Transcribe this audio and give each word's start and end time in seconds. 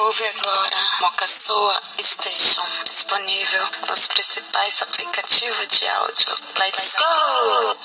Ouve 0.00 0.24
agora 0.28 0.76
Mocassoa 1.00 1.82
Station, 2.00 2.62
disponível 2.84 3.66
nos 3.88 4.06
principais 4.06 4.80
aplicativos 4.80 5.66
de 5.66 5.88
áudio. 5.88 6.36
Let's 6.60 6.94
go! 6.94 7.76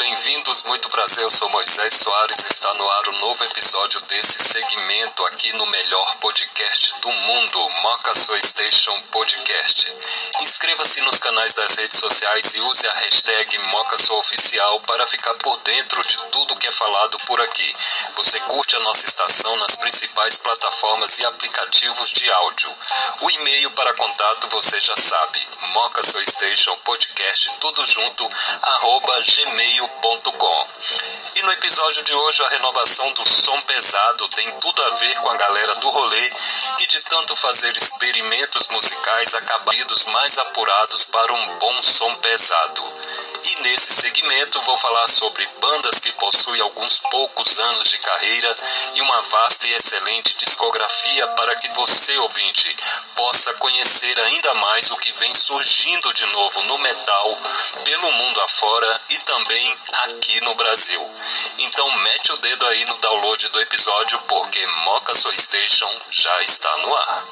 Bem-vindos. 0.00 0.62
Muito 0.64 0.88
prazer, 0.88 1.22
eu 1.22 1.30
sou 1.30 1.48
Moisés 1.50 1.94
Soares. 1.94 2.38
Está 2.38 2.72
no 2.72 2.88
ar 2.90 3.08
um 3.10 3.18
novo 3.20 3.44
episódio 3.44 4.00
desse 4.02 4.38
segmento 4.42 5.26
aqui 5.26 5.52
no 5.52 5.66
melhor 5.66 6.16
podcast 6.16 6.98
do 7.02 7.10
mundo, 7.10 7.68
Moca 7.82 8.14
Soul 8.14 8.40
Station 8.42 8.98
Podcast. 9.12 9.86
Inscreva-se 10.42 11.02
nos 11.02 11.18
canais 11.18 11.52
das 11.52 11.74
redes 11.74 11.98
sociais 11.98 12.54
e 12.54 12.60
use 12.60 12.86
a 12.86 12.94
hashtag 12.94 13.58
Moca 13.58 13.98
Soul 13.98 14.20
Oficial 14.20 14.80
para 14.80 15.06
ficar 15.06 15.34
por 15.34 15.58
dentro 15.58 16.02
de 16.02 16.16
tudo 16.30 16.56
que 16.56 16.66
é 16.66 16.72
falado 16.72 17.18
por 17.26 17.40
aqui. 17.42 17.74
Você 18.16 18.40
curte 18.40 18.74
a 18.74 18.80
nossa 18.80 19.04
estação 19.06 19.54
nas 19.58 19.76
principais 19.76 20.38
plataformas 20.38 21.18
e 21.18 21.26
aplicativos 21.26 22.10
de 22.10 22.30
áudio. 22.30 22.74
O 23.20 23.30
e-mail 23.30 23.70
para 23.72 23.92
contato 23.94 24.48
você 24.48 24.80
já 24.80 24.96
sabe, 24.96 25.46
Moca 25.74 26.02
Soul 26.02 26.24
Station 26.26 26.74
Podcast, 26.78 27.50
tudo 27.60 27.86
junto, 27.86 28.26
arroba 28.62 29.20
gmail.com. 29.20 30.68
E 31.34 31.42
no 31.42 31.52
episódio 31.52 32.02
de 32.02 32.14
hoje, 32.14 32.42
a 32.42 32.48
renovação 32.48 33.12
do 33.12 33.28
som 33.28 33.60
pesado 33.62 34.28
tem 34.30 34.50
tudo 34.58 34.82
a 34.82 34.90
ver 34.90 35.14
com 35.16 35.30
a 35.30 35.36
galera 35.36 35.74
do 35.76 35.90
rolê 35.90 36.30
que, 36.78 36.86
de 36.86 37.00
tanto 37.04 37.36
fazer 37.36 37.76
experimentos 37.76 38.68
musicais, 38.68 39.34
acabados 39.34 40.04
mais 40.06 40.29
apurados 40.38 41.04
para 41.04 41.32
um 41.32 41.58
bom 41.58 41.82
som 41.82 42.14
pesado. 42.16 42.82
E 43.42 43.62
nesse 43.62 43.92
segmento 43.94 44.60
vou 44.60 44.76
falar 44.76 45.08
sobre 45.08 45.46
bandas 45.60 45.98
que 45.98 46.12
possuem 46.12 46.60
alguns 46.60 46.98
poucos 46.98 47.58
anos 47.58 47.88
de 47.88 47.98
carreira 47.98 48.56
e 48.94 49.00
uma 49.00 49.20
vasta 49.22 49.66
e 49.66 49.72
excelente 49.72 50.36
discografia 50.36 51.26
para 51.28 51.56
que 51.56 51.68
você, 51.70 52.16
ouvinte, 52.18 52.76
possa 53.16 53.54
conhecer 53.54 54.20
ainda 54.20 54.52
mais 54.54 54.90
o 54.90 54.96
que 54.96 55.10
vem 55.12 55.34
surgindo 55.34 56.12
de 56.12 56.26
novo 56.26 56.62
no 56.64 56.78
metal 56.78 57.38
pelo 57.84 58.12
mundo 58.12 58.40
afora 58.42 59.00
e 59.08 59.18
também 59.20 59.74
aqui 60.04 60.40
no 60.42 60.54
Brasil. 60.54 61.00
Então 61.58 61.90
mete 61.98 62.32
o 62.32 62.36
dedo 62.38 62.66
aí 62.66 62.84
no 62.84 62.96
download 62.96 63.48
do 63.48 63.60
episódio 63.60 64.18
porque 64.28 64.66
Moca 64.84 65.14
Soul 65.14 65.36
Station 65.36 65.90
já 66.10 66.42
está 66.42 66.76
no 66.78 66.94
ar. 66.94 67.24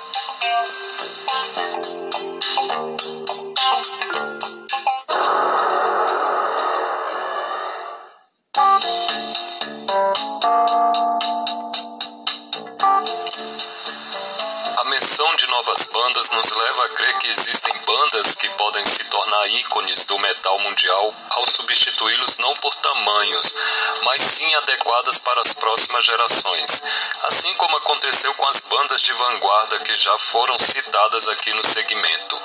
Bandas 15.92 16.31
nos 16.31 16.50
leva 16.50 16.84
a 16.84 16.89
crer 16.91 17.19
que 17.19 17.28
existem 17.31 17.72
bandas 17.89 18.34
que 18.34 18.50
podem 18.50 18.84
se 18.84 19.03
tornar 19.08 19.48
ícones 19.48 20.05
do 20.05 20.19
metal 20.19 20.58
mundial 20.58 21.14
ao 21.31 21.47
substituí-los 21.47 22.36
não 22.36 22.55
por 22.56 22.75
tamanhos, 22.75 23.55
mas 24.03 24.20
sim 24.20 24.55
adequadas 24.56 25.19
para 25.20 25.41
as 25.41 25.55
próximas 25.55 26.05
gerações, 26.05 26.83
assim 27.25 27.55
como 27.55 27.78
aconteceu 27.78 28.34
com 28.34 28.47
as 28.47 28.61
bandas 28.61 29.00
de 29.00 29.12
vanguarda 29.14 29.78
que 29.78 29.97
já 29.97 30.19
foram 30.19 30.58
citadas 30.58 31.29
aqui 31.29 31.51
no 31.55 31.67
segmento. 31.67 32.39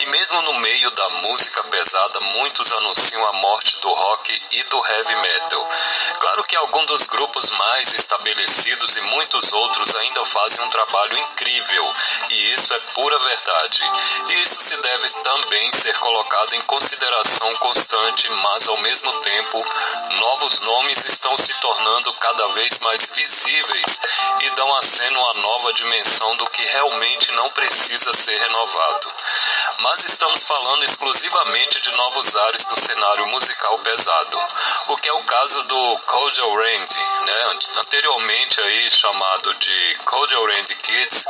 E 0.00 0.06
mesmo 0.06 0.42
no 0.42 0.54
meio 0.54 0.90
da 0.90 1.08
música 1.20 1.62
pesada, 1.64 2.18
muitos 2.20 2.72
anunciam 2.72 3.24
a 3.28 3.32
morte 3.34 3.80
do 3.80 3.92
rock 3.92 4.42
e 4.50 4.62
do 4.64 4.86
heavy 4.86 5.14
metal. 5.14 5.70
Claro 6.18 6.42
que 6.42 6.56
alguns 6.56 6.86
dos 6.86 7.06
grupos 7.06 7.48
mais 7.50 7.94
estabelecidos 7.94 8.96
e 8.96 9.00
muitos 9.02 9.52
outros 9.52 9.94
ainda 9.94 10.24
fazem 10.24 10.64
um 10.64 10.70
trabalho 10.70 11.16
incrível 11.16 11.94
e 12.30 12.54
isso 12.54 12.74
é 12.74 12.80
pura 12.94 13.18
verdade. 13.20 13.82
E 14.28 14.42
isso 14.42 14.60
se 14.62 14.79
deve 14.80 15.08
também 15.22 15.72
ser 15.72 15.96
colocado 15.98 16.54
em 16.54 16.62
consideração 16.62 17.54
constante, 17.56 18.28
mas 18.30 18.68
ao 18.68 18.76
mesmo 18.78 19.12
tempo, 19.20 19.64
novos 20.18 20.60
nomes 20.60 21.04
estão 21.04 21.36
se 21.36 21.52
tornando 21.60 22.12
cada 22.14 22.48
vez 22.48 22.78
mais 22.80 23.08
visíveis 23.14 24.00
e 24.40 24.50
dão 24.50 24.74
aceno 24.76 25.26
a 25.30 25.34
nova 25.34 25.72
dimensão 25.72 26.36
do 26.36 26.48
que 26.50 26.64
realmente 26.64 27.32
não 27.32 27.50
precisa 27.50 28.12
ser 28.12 28.38
renovado 28.38 29.12
mas 29.80 30.04
estamos 30.04 30.44
falando 30.44 30.84
exclusivamente 30.84 31.80
de 31.80 31.90
novos 31.92 32.36
ares 32.36 32.64
do 32.66 32.78
cenário 32.78 33.26
musical 33.28 33.78
pesado, 33.78 34.38
o 34.88 34.96
que 34.96 35.08
é 35.08 35.12
o 35.12 35.24
caso 35.24 35.62
do 35.64 35.98
Cold 36.06 36.40
Orange, 36.42 36.98
né, 37.24 37.50
anteriormente 37.76 38.60
aí 38.60 38.90
chamado 38.90 39.54
de 39.54 39.96
Cold 40.04 40.34
Orange 40.34 40.74
Kids, 40.74 41.24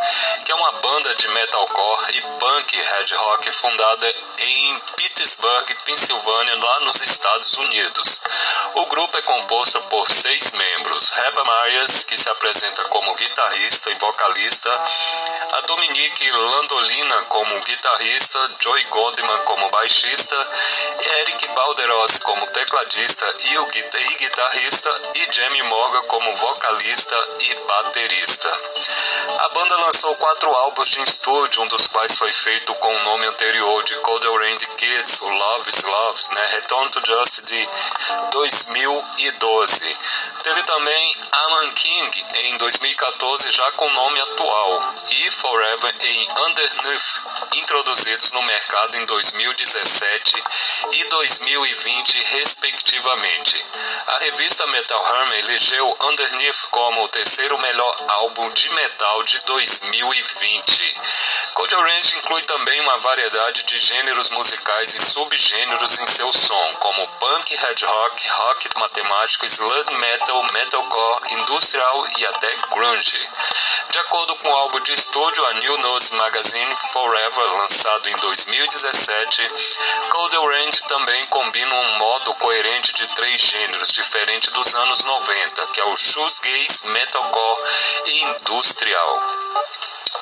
que 0.44 0.52
é 0.52 0.54
uma 0.54 0.72
banda 0.72 1.14
de 1.14 1.28
metalcore 1.28 2.16
e 2.16 2.20
punk 2.38 2.76
head 2.76 3.14
rock 3.14 3.52
fundada 3.52 4.14
em 4.38 4.80
Pittsburgh, 4.96 5.74
Pensilvânia, 5.84 6.56
lá 6.56 6.80
nos 6.80 7.00
Estados 7.02 7.56
Unidos. 7.58 8.20
O 8.74 8.86
grupo 8.86 9.16
é 9.18 9.22
composto 9.22 9.80
por 9.82 10.10
seis 10.10 10.52
membros: 10.52 11.10
Reba 11.10 11.42
Myers, 11.44 12.04
que 12.04 12.18
se 12.18 12.28
apresenta 12.28 12.84
como 12.84 13.14
guitarrista 13.14 13.90
e 13.90 13.94
vocalista, 13.94 14.70
a 15.52 15.60
Dominique 15.62 16.30
Landolina 16.30 17.22
como 17.24 17.60
guitarrista, 17.60 18.39
Joey 18.60 18.84
Goldman 18.84 19.38
como 19.44 19.68
baixista, 19.70 20.36
Eric 21.20 21.48
Balderos 21.48 22.18
como 22.18 22.46
tecladista 22.46 23.26
e, 23.44 23.58
o, 23.58 23.68
e 23.68 24.16
guitarrista, 24.16 25.00
e 25.14 25.32
Jamie 25.32 25.62
Morgan 25.64 26.02
como 26.02 26.34
vocalista 26.36 27.16
e 27.40 27.54
baterista. 27.54 28.60
A 29.38 29.48
banda 29.50 29.76
lançou 29.76 30.14
quatro 30.16 30.50
álbuns 30.54 30.88
de 30.88 31.02
estúdio, 31.02 31.62
um 31.62 31.68
dos 31.68 31.86
quais 31.88 32.16
foi 32.16 32.32
feito 32.32 32.74
com 32.76 32.94
o 32.94 33.02
nome 33.04 33.26
anterior 33.26 33.82
de 33.84 33.94
Cold 33.96 34.26
Orange 34.26 34.66
Kids, 34.76 35.20
o 35.22 35.30
Love 35.30 35.70
is 35.70 35.82
Love, 35.82 36.34
né? 36.34 36.46
Return 36.52 36.90
to 36.90 37.00
Just 37.06 37.42
de 37.42 37.68
2012. 38.30 39.96
Teve 40.42 40.62
também 40.62 41.16
Alan 41.32 41.70
King 41.72 42.26
em 42.34 42.56
2014, 42.56 43.50
já 43.50 43.70
com 43.72 43.86
o 43.86 43.92
nome 43.92 44.20
atual, 44.20 44.94
e 45.22 45.30
Forever 45.30 45.94
em 46.02 46.28
Underneath, 46.46 47.20
introduzidos 47.56 48.32
no 48.32 48.42
mercado 48.42 48.96
em 48.96 49.04
2017 49.04 50.42
e 50.92 51.04
2020, 51.04 52.24
respectivamente. 52.24 53.62
A 54.06 54.18
revista 54.20 54.66
Metal 54.68 55.04
Hammer 55.04 55.38
elegeu 55.40 55.96
Underneath 56.00 56.70
como 56.70 57.04
o 57.04 57.08
terceiro 57.08 57.58
melhor 57.58 57.96
álbum 58.08 58.48
de 58.50 58.70
metal 58.70 59.22
de 59.24 59.38
2020. 59.40 60.94
Code 61.54 61.74
Orange 61.74 62.16
inclui 62.16 62.42
também 62.44 62.80
uma 62.80 62.96
variedade 62.98 63.62
de 63.64 63.78
gêneros 63.78 64.30
musicais 64.30 64.94
e 64.94 65.04
subgêneros 65.04 65.98
em 65.98 66.06
seu 66.06 66.32
som, 66.32 66.74
como 66.76 67.06
punk, 67.18 67.54
hard 67.56 67.82
rock, 67.82 68.28
rock 68.28 68.68
matemático, 68.78 69.44
sludge 69.44 69.92
metal, 69.96 70.42
metalcore, 70.52 71.34
industrial 71.34 72.06
e 72.16 72.26
até 72.26 72.54
grunge. 72.72 73.28
De 73.90 73.98
acordo 73.98 74.36
com 74.36 74.48
o 74.48 74.54
álbum 74.54 74.78
de 74.80 74.92
estúdio 74.92 75.44
A 75.46 75.52
New 75.54 75.78
Nose 75.78 76.14
Magazine 76.14 76.76
Forever, 76.92 77.52
lançado 77.56 78.08
em 78.08 78.16
2017, 78.18 79.50
Cold 80.10 80.36
Orange 80.36 80.84
também 80.86 81.26
combina 81.26 81.74
um 81.74 81.98
modo 81.98 82.32
coerente 82.34 82.94
de 82.94 83.06
três 83.16 83.40
gêneros, 83.40 83.90
diferente 83.90 84.48
dos 84.52 84.74
anos 84.76 85.02
90, 85.04 85.66
que 85.72 85.80
é 85.80 85.84
o 85.84 85.96
shoegaze, 85.96 86.88
metalcore 86.90 87.60
e 88.06 88.22
industrial. 88.22 89.22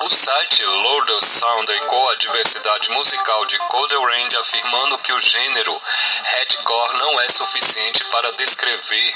O 0.01 0.09
site 0.09 0.63
of 0.65 1.25
Sound 1.25 1.69
ecoa 1.69 2.13
a 2.13 2.15
diversidade 2.15 2.89
musical 2.91 3.45
de 3.45 3.57
Cold 3.57 3.93
Range 3.93 4.37
afirmando 4.37 4.97
que 4.99 5.11
o 5.11 5.19
gênero 5.19 5.81
headcore 6.23 6.97
não 6.97 7.19
é 7.19 7.27
suficiente 7.27 8.05
para 8.05 8.31
descrever 8.33 9.15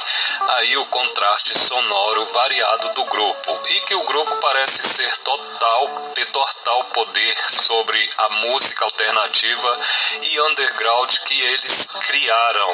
aí 0.57 0.75
o 0.75 0.85
contraste 0.87 1.57
sonoro 1.57 2.25
variado 2.25 2.93
do 2.95 3.05
grupo 3.05 3.61
e 3.69 3.81
que 3.81 3.95
o 3.95 4.03
grupo 4.03 4.35
parece 4.41 4.83
ser 4.83 5.17
total, 5.19 6.11
ter 6.15 6.25
total 6.25 6.83
poder 6.85 7.37
sobre 7.49 8.09
a 8.17 8.29
música 8.29 8.83
alternativa 8.83 9.79
e 10.21 10.41
underground 10.41 11.17
que 11.25 11.41
eles 11.41 11.85
criaram. 12.07 12.73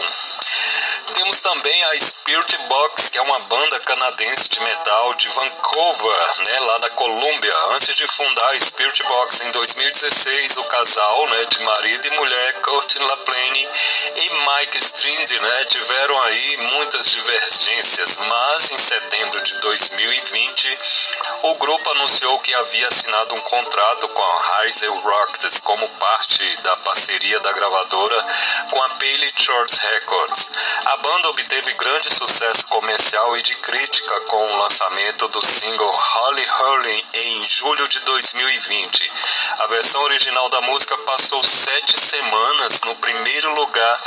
Temos 1.13 1.41
também 1.41 1.83
a 1.85 1.99
Spirit 1.99 2.57
Box, 2.67 3.09
que 3.09 3.17
é 3.17 3.21
uma 3.21 3.39
banda 3.39 3.79
canadense 3.79 4.49
de 4.49 4.59
metal 4.61 5.13
de 5.15 5.27
Vancouver, 5.29 6.41
né, 6.43 6.59
lá 6.59 6.77
da 6.79 6.89
Colômbia. 6.91 7.55
Antes 7.71 7.95
de 7.95 8.05
fundar 8.07 8.51
a 8.51 8.59
Spirit 8.59 9.01
Box 9.03 9.41
em 9.41 9.51
2016, 9.51 10.57
o 10.57 10.63
casal, 10.65 11.27
né, 11.29 11.45
de 11.45 11.61
marido 11.63 12.05
e 12.05 12.09
mulher, 12.11 12.53
Curtin 12.61 12.99
LaPlane 12.99 13.69
e 14.15 14.29
Mike 14.29 14.77
Strind, 14.77 15.31
né, 15.31 15.65
tiveram 15.65 16.21
aí 16.23 16.57
muitas 16.57 17.09
divergências, 17.09 18.17
mas 18.17 18.71
em 18.71 18.77
setembro 18.77 19.41
de 19.41 19.59
2020, 19.59 20.77
o 21.43 21.55
grupo 21.55 21.89
anunciou 21.91 22.39
que 22.39 22.53
havia 22.53 22.87
assinado 22.87 23.35
um 23.35 23.41
contrato 23.41 24.07
com 24.09 24.21
a 24.21 24.61
Hazel 24.61 24.93
Rockets 24.93 25.59
como 25.59 25.87
parte 25.89 26.55
da 26.61 26.75
parceria 26.77 27.39
da 27.39 27.51
gravadora 27.51 28.25
com 28.69 28.81
a 28.83 28.89
Paley 28.89 29.29
Shorts 29.35 29.77
Records. 29.77 30.51
A 30.85 30.97
banda 31.01 31.29
obteve 31.29 31.73
grande 31.73 32.13
sucesso 32.13 32.67
comercial 32.67 33.37
e 33.37 33.41
de 33.41 33.55
crítica 33.55 34.19
com 34.21 34.37
o 34.37 34.57
lançamento 34.59 35.27
do 35.29 35.45
single 35.45 35.91
Holly 35.91 36.45
Hurling 36.49 37.05
em 37.13 37.47
julho 37.47 37.87
de 37.87 37.99
2020. 37.99 39.11
A 39.59 39.67
versão 39.67 40.01
original 40.03 40.49
da 40.49 40.61
música 40.61 40.97
passou 40.99 41.41
sete 41.43 41.99
semanas 41.99 42.81
no 42.81 42.95
primeiro 42.95 43.53
lugar 43.55 44.03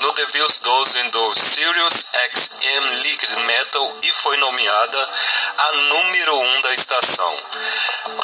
no 0.00 0.12
The 0.12 0.26
Views 0.26 0.60
12 0.60 1.02
do 1.10 1.34
Sirius 1.34 2.12
XM 2.32 3.02
Liquid 3.02 3.32
Metal 3.46 3.96
e 4.02 4.12
foi 4.12 4.36
nomeada 4.36 5.08
a 5.58 5.72
número 5.72 6.36
1 6.36 6.56
um 6.56 6.60
da 6.60 6.72
estação. 6.74 7.36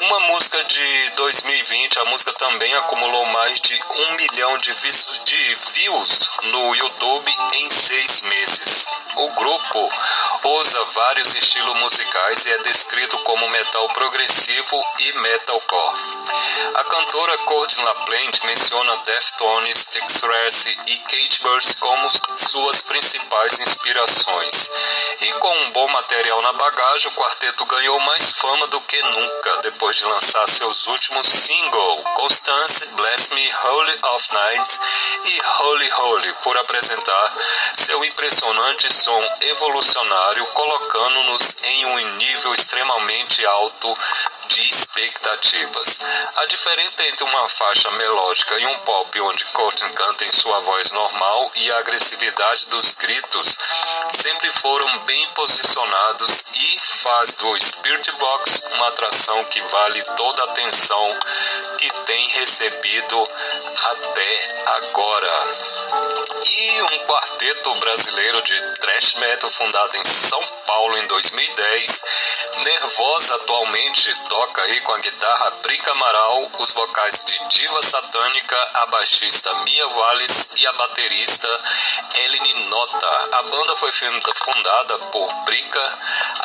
Uma 0.01 0.21
música 0.21 0.63
de 0.65 1.11
2020, 1.17 1.99
a 1.99 2.05
música 2.07 2.33
também 2.35 2.73
acumulou 2.75 3.27
mais 3.27 3.61
de 3.61 3.81
um 3.97 4.13
milhão 4.13 4.59
de, 4.59 4.73
de 4.73 5.57
views 5.73 6.31
no 6.45 6.75
YouTube 6.75 7.37
em 7.55 7.71
seis 7.71 8.12
meses. 8.21 8.87
O 9.17 9.31
grupo 9.31 9.89
usa 10.45 10.85
vários 10.85 11.35
estilos 11.35 11.77
musicais 11.79 12.45
e 12.47 12.53
é 12.53 12.59
descrito 12.59 13.17
como 13.19 13.49
metal 13.51 13.89
progressivo 13.91 14.85
e 14.99 15.13
metalcore. 15.19 15.99
A 16.75 16.85
cantora 16.85 17.39
Courtney 17.39 17.85
LaPlante 17.85 18.47
menciona 18.47 18.97
Deftones, 18.99 19.79
Styx 19.79 20.67
e 20.87 20.97
Kate 20.99 21.43
Bush 21.43 21.75
como 21.81 22.09
suas 22.37 22.83
principais 22.83 23.59
inspirações. 23.59 24.71
E 25.21 25.33
com 25.35 25.57
um 25.63 25.71
bom 25.71 25.89
material 25.89 26.41
na 26.43 26.53
bagagem, 26.53 27.09
o 27.09 27.15
quarteto 27.15 27.65
ganhou 27.67 27.99
mais 28.01 28.33
fama 28.33 28.67
do 28.69 28.81
que 28.81 29.01
nunca 29.03 29.57
depois 29.59 29.97
de 29.97 30.05
lançar 30.05 30.47
seus 30.49 30.87
últimos 30.87 31.27
singles, 31.27 32.05
Constance, 32.15 32.95
Bless 32.95 33.35
Me, 33.35 33.53
Holy 33.65 33.99
of 34.03 34.35
Nights 34.35 34.81
e 35.25 35.41
Holy 35.61 35.93
Holy, 35.93 36.33
por 36.43 36.57
apresentar 36.57 37.33
seu 37.77 38.05
impressionante 38.05 38.93
som 38.93 39.23
evolucionário, 39.41 40.32
colocando-nos 40.41 41.63
em 41.65 41.87
um 41.87 42.17
nível 42.17 42.55
extremamente 42.55 43.45
alto 43.45 43.99
de 44.49 44.69
expectativas. 44.69 46.01
A 46.37 46.47
diferença 46.47 47.07
entre 47.07 47.25
uma 47.25 47.49
faixa 47.49 47.91
melódica 47.93 48.59
e 48.59 48.67
um 48.67 48.79
pop 48.81 49.21
onde 49.21 49.45
Courtney 49.47 49.93
canta 49.93 50.25
em 50.25 50.33
sua 50.33 50.59
voz 50.61 50.91
normal 50.93 51.51
e 51.57 51.71
a 51.71 51.79
agressividade 51.79 52.67
dos 52.67 52.95
gritos 52.95 53.59
sempre 54.13 54.51
foram 54.51 54.99
bem 55.01 55.27
posicionados 55.29 56.53
e 56.55 56.79
faz 57.03 57.35
do 57.35 57.59
Spirit 57.59 58.11
Box 58.13 58.71
uma 58.75 58.89
atração 58.89 59.45
que 59.45 59.61
vale 59.61 60.03
toda 60.17 60.43
a 60.43 60.47
atenção 60.47 61.19
que 61.83 61.91
tem 62.05 62.29
recebido 62.29 63.29
até 63.83 64.65
agora. 64.67 65.45
E 66.45 66.83
um 66.83 67.07
quarteto 67.07 67.75
brasileiro 67.77 68.41
de 68.43 68.55
thrash 68.79 69.15
metal 69.15 69.51
fundado 69.51 69.97
em 69.97 70.05
São 70.05 70.41
Paulo 70.67 70.97
em 70.99 71.07
2010, 71.09 72.03
Nervosa 72.65 73.35
atualmente 73.35 74.15
toca 74.29 74.63
aí 74.63 74.81
com 74.83 74.93
a 74.93 74.99
guitarra 74.99 75.51
Brica 75.63 75.91
Amaral, 75.91 76.51
os 76.61 76.73
vocais 76.73 77.25
de 77.25 77.39
Diva 77.49 77.83
Satânica, 77.83 78.69
a 78.75 78.87
baixista 78.87 79.53
Mia 79.65 79.89
Valles 79.89 80.55
e 80.59 80.67
a 80.67 80.73
baterista 80.75 81.49
Eline 82.25 82.67
Nota. 82.67 83.29
A 83.33 83.43
banda 83.43 83.77
foi 83.77 83.91
fundada 83.91 84.99
por 85.11 85.33
Brica 85.45 85.99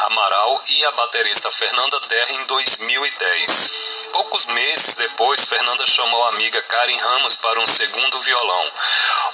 Amaral 0.08 0.62
e 0.70 0.86
a 0.86 0.92
baterista 0.94 1.52
Fernanda 1.52 2.00
Terra 2.02 2.32
em 2.32 2.46
2010. 2.46 4.10
Poucos 4.12 4.48
meses 4.48 4.96
depois, 4.96 5.27
Fernanda 5.36 5.86
chamou 5.86 6.24
a 6.24 6.30
amiga 6.30 6.62
Karen 6.62 6.96
Ramos 6.96 7.36
para 7.36 7.60
um 7.60 7.68
segundo 7.68 8.20
violão. 8.20 8.72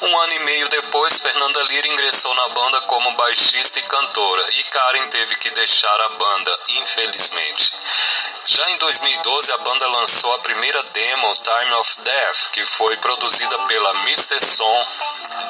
Um 0.02 0.18
ano 0.22 0.34
e 0.34 0.40
meio 0.40 0.68
depois, 0.70 1.20
Fernanda 1.20 1.62
Lira 1.64 1.88
ingressou 1.88 2.34
na 2.34 2.50
banda 2.50 2.82
como 2.82 3.12
baixista 3.14 3.80
e 3.80 3.84
cantora, 3.84 4.50
e 4.52 4.64
Karen 4.64 5.08
teve 5.10 5.36
que 5.36 5.52
deixar 5.52 6.02
a 6.02 6.10
banda, 6.10 6.60
infelizmente. 6.70 7.72
Já 8.46 8.70
em 8.72 8.78
2012, 8.78 9.52
a 9.54 9.58
banda 9.60 9.88
lançou 9.88 10.34
a 10.36 10.40
primeira 10.40 10.84
demo, 10.84 11.34
Time 11.36 11.74
of 11.76 12.02
Death, 12.02 12.52
que 12.52 12.66
foi 12.66 12.98
produzida 12.98 13.58
pela 13.60 13.90
Mr. 14.02 14.44
Som 14.44 14.86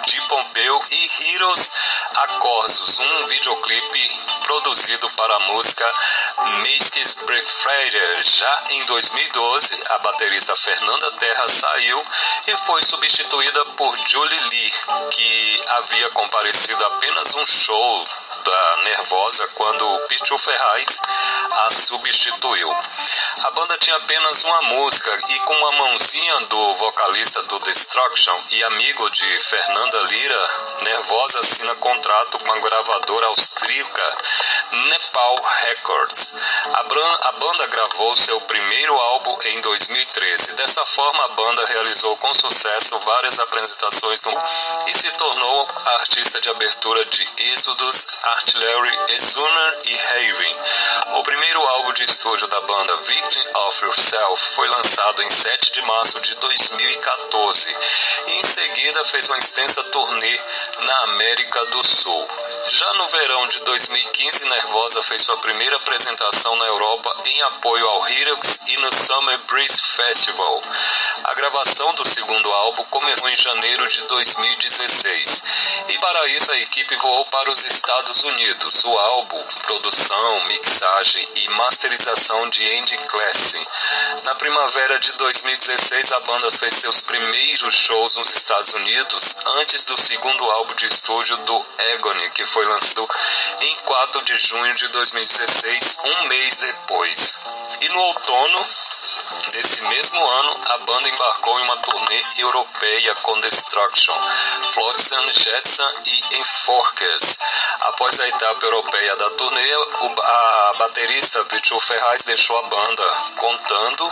de 0.06 0.22
Pompeu 0.28 0.86
e 0.92 1.34
Heroes 1.34 1.72
Acorsos, 2.14 3.00
um 3.00 3.26
videoclipe 3.26 4.12
produzido 4.44 5.10
para 5.12 5.36
a 5.36 5.40
música 5.40 5.92
Mask's 6.38 7.16
Preferred. 7.16 7.98
Já 8.22 8.64
em 8.70 8.86
2012, 8.86 9.84
a 9.90 9.98
baterista 9.98 10.56
Fernanda 10.56 11.12
Terra 11.14 11.50
saiu 11.50 12.06
e 12.46 12.56
foi 12.58 12.84
substituída 12.84 13.66
por 13.76 13.98
Julie 14.08 14.40
Lee, 14.40 14.74
que 15.10 15.62
havia 15.70 16.10
comparecido 16.12 16.86
apenas 16.86 17.34
um 17.34 17.48
show 17.48 18.08
da 18.44 18.78
Nervosa 18.84 19.48
quando 19.56 20.08
Pichu 20.08 20.38
Ferraz 20.38 21.02
a 21.52 21.72
substituiu. 21.72 22.72
A 23.44 23.52
banda 23.52 23.78
tinha 23.78 23.96
apenas 23.98 24.44
uma 24.44 24.62
música 24.64 25.20
e 25.30 25.40
com 25.40 25.54
uma 25.54 25.72
mãozinha 25.72 26.40
do 26.42 26.74
vocalista 26.76 27.42
do 27.44 27.60
Destruction 27.60 28.40
e 28.52 28.64
amigo 28.64 29.10
de 29.10 29.40
Fernanda 29.40 30.00
Lira, 30.04 30.50
Nervosa 30.82 31.40
assina 31.40 31.76
contrato 31.76 32.40
com 32.40 32.54
a 32.54 32.60
gravadora 32.60 33.28
austríaca 33.28 34.18
Nepal 34.72 35.36
Records. 35.64 36.34
A, 36.74 36.84
banda 37.34 37.68
gravou 37.68 38.16
seu 38.16 38.40
primeiro 38.42 38.96
álbum 38.96 39.38
em 39.46 39.62
2013. 39.62 40.56
Dessa 40.56 40.86
forma, 40.86 41.26
a 41.26 41.28
banda 41.30 41.66
realizou 41.66 42.16
com 42.18 42.34
sucesso 42.34 43.00
várias 43.00 43.40
apresentações 43.40 44.22
no 44.22 44.32
e 44.88 44.98
se 44.98 45.12
tornou 45.12 45.68
a 45.86 45.92
artista 45.96 46.40
de 46.40 46.50
abertura 46.50 47.06
de 47.06 47.28
Exodus, 47.38 48.08
Artillery, 48.24 48.98
Exuner 49.10 49.80
e 49.86 50.00
Haven. 50.00 50.56
O 51.20 51.24
primeiro 51.24 51.43
álbum 51.52 51.94
de 51.94 52.04
estúdio 52.06 52.48
da 52.48 52.62
banda, 52.62 52.96
Victim 52.98 53.44
of 53.68 53.86
Yourself, 53.86 54.56
foi 54.56 54.68
lançado 54.70 55.22
em 55.24 55.30
7 55.30 55.74
de 55.74 55.82
março 55.82 56.22
de 56.22 56.34
2014 56.36 57.76
e 58.28 58.32
em 58.40 58.44
seguida 58.44 59.04
fez 59.04 59.28
uma 59.28 59.38
extensa 59.38 59.84
turnê 59.86 60.40
na 60.80 60.98
América 61.12 61.66
do 61.66 61.84
Sul. 61.84 62.28
Já 62.70 62.94
no 62.94 63.06
verão 63.10 63.46
de 63.50 63.60
2015, 63.60 64.46
Nervosa 64.46 65.04
fez 65.04 65.22
sua 65.24 65.38
primeira 65.40 65.76
apresentação 65.76 66.56
na 66.56 66.66
Europa 66.66 67.14
em 67.26 67.42
apoio 67.42 67.86
ao 67.86 68.08
Hirux 68.08 68.68
e 68.70 68.78
no 68.78 68.96
Summer 68.96 69.38
Breeze 69.40 69.82
Festival. 69.82 70.62
A 71.26 71.34
gravação 71.34 71.94
do 71.96 72.08
segundo 72.08 72.50
álbum 72.50 72.86
começou 72.86 73.28
em 73.28 73.36
janeiro 73.36 73.86
de 73.90 74.02
2016 74.04 75.44
e 75.90 75.98
para 75.98 76.28
isso 76.30 76.54
a 76.54 76.58
equipe 76.58 76.96
voou 76.96 77.26
para 77.26 77.52
os 77.52 77.66
Estados 77.66 78.24
Unidos. 78.24 78.82
O 78.86 78.98
álbum, 78.98 79.44
produção, 79.64 80.46
mixagem 80.46 81.28
e 81.36 81.50
masterização 81.50 82.50
de 82.50 82.80
Andy 82.80 82.98
Classy. 82.98 83.68
Na 84.24 84.36
primavera 84.36 84.98
de 85.00 85.12
2016, 85.18 86.14
a 86.14 86.20
banda 86.22 86.50
fez 86.50 86.76
seus 86.76 87.02
primeiros 87.02 87.74
shows 87.74 88.16
nos 88.16 88.34
Estados 88.34 88.74
Unidos 88.74 89.36
antes 89.58 89.84
do 89.84 89.98
segundo 89.98 90.50
álbum 90.50 90.74
de 90.76 90.86
estúdio 90.86 91.36
do 91.38 91.66
Agony, 91.94 92.30
que 92.32 92.53
foi 92.54 92.66
lançado 92.66 93.10
em 93.62 93.76
4 93.78 94.22
de 94.26 94.38
junho 94.38 94.76
de 94.76 94.88
2016, 94.90 95.98
um 96.06 96.28
mês 96.28 96.56
depois. 96.58 97.36
E 97.82 97.90
no 97.90 98.00
outono 98.00 98.64
desse 99.52 99.82
mesmo 99.88 100.26
ano, 100.26 100.58
a 100.70 100.78
banda 100.80 101.10
embarcou 101.10 101.60
em 101.60 101.64
uma 101.64 101.78
turnê 101.78 102.24
europeia 102.38 103.16
com 103.16 103.40
Destruction, 103.42 104.16
Flotsam, 104.72 105.32
Jetson 105.32 105.90
e 106.06 106.38
Enforkers. 106.38 107.38
Após 107.82 108.20
a 108.20 108.28
etapa 108.28 108.66
europeia 108.66 109.16
da 109.16 109.30
turnê, 109.32 109.74
a 110.24 110.74
baterista 110.78 111.44
Pichu 111.46 111.80
Ferraz 111.80 112.24
deixou 112.24 112.58
a 112.58 112.64
banda, 112.64 113.04
contando 113.38 114.12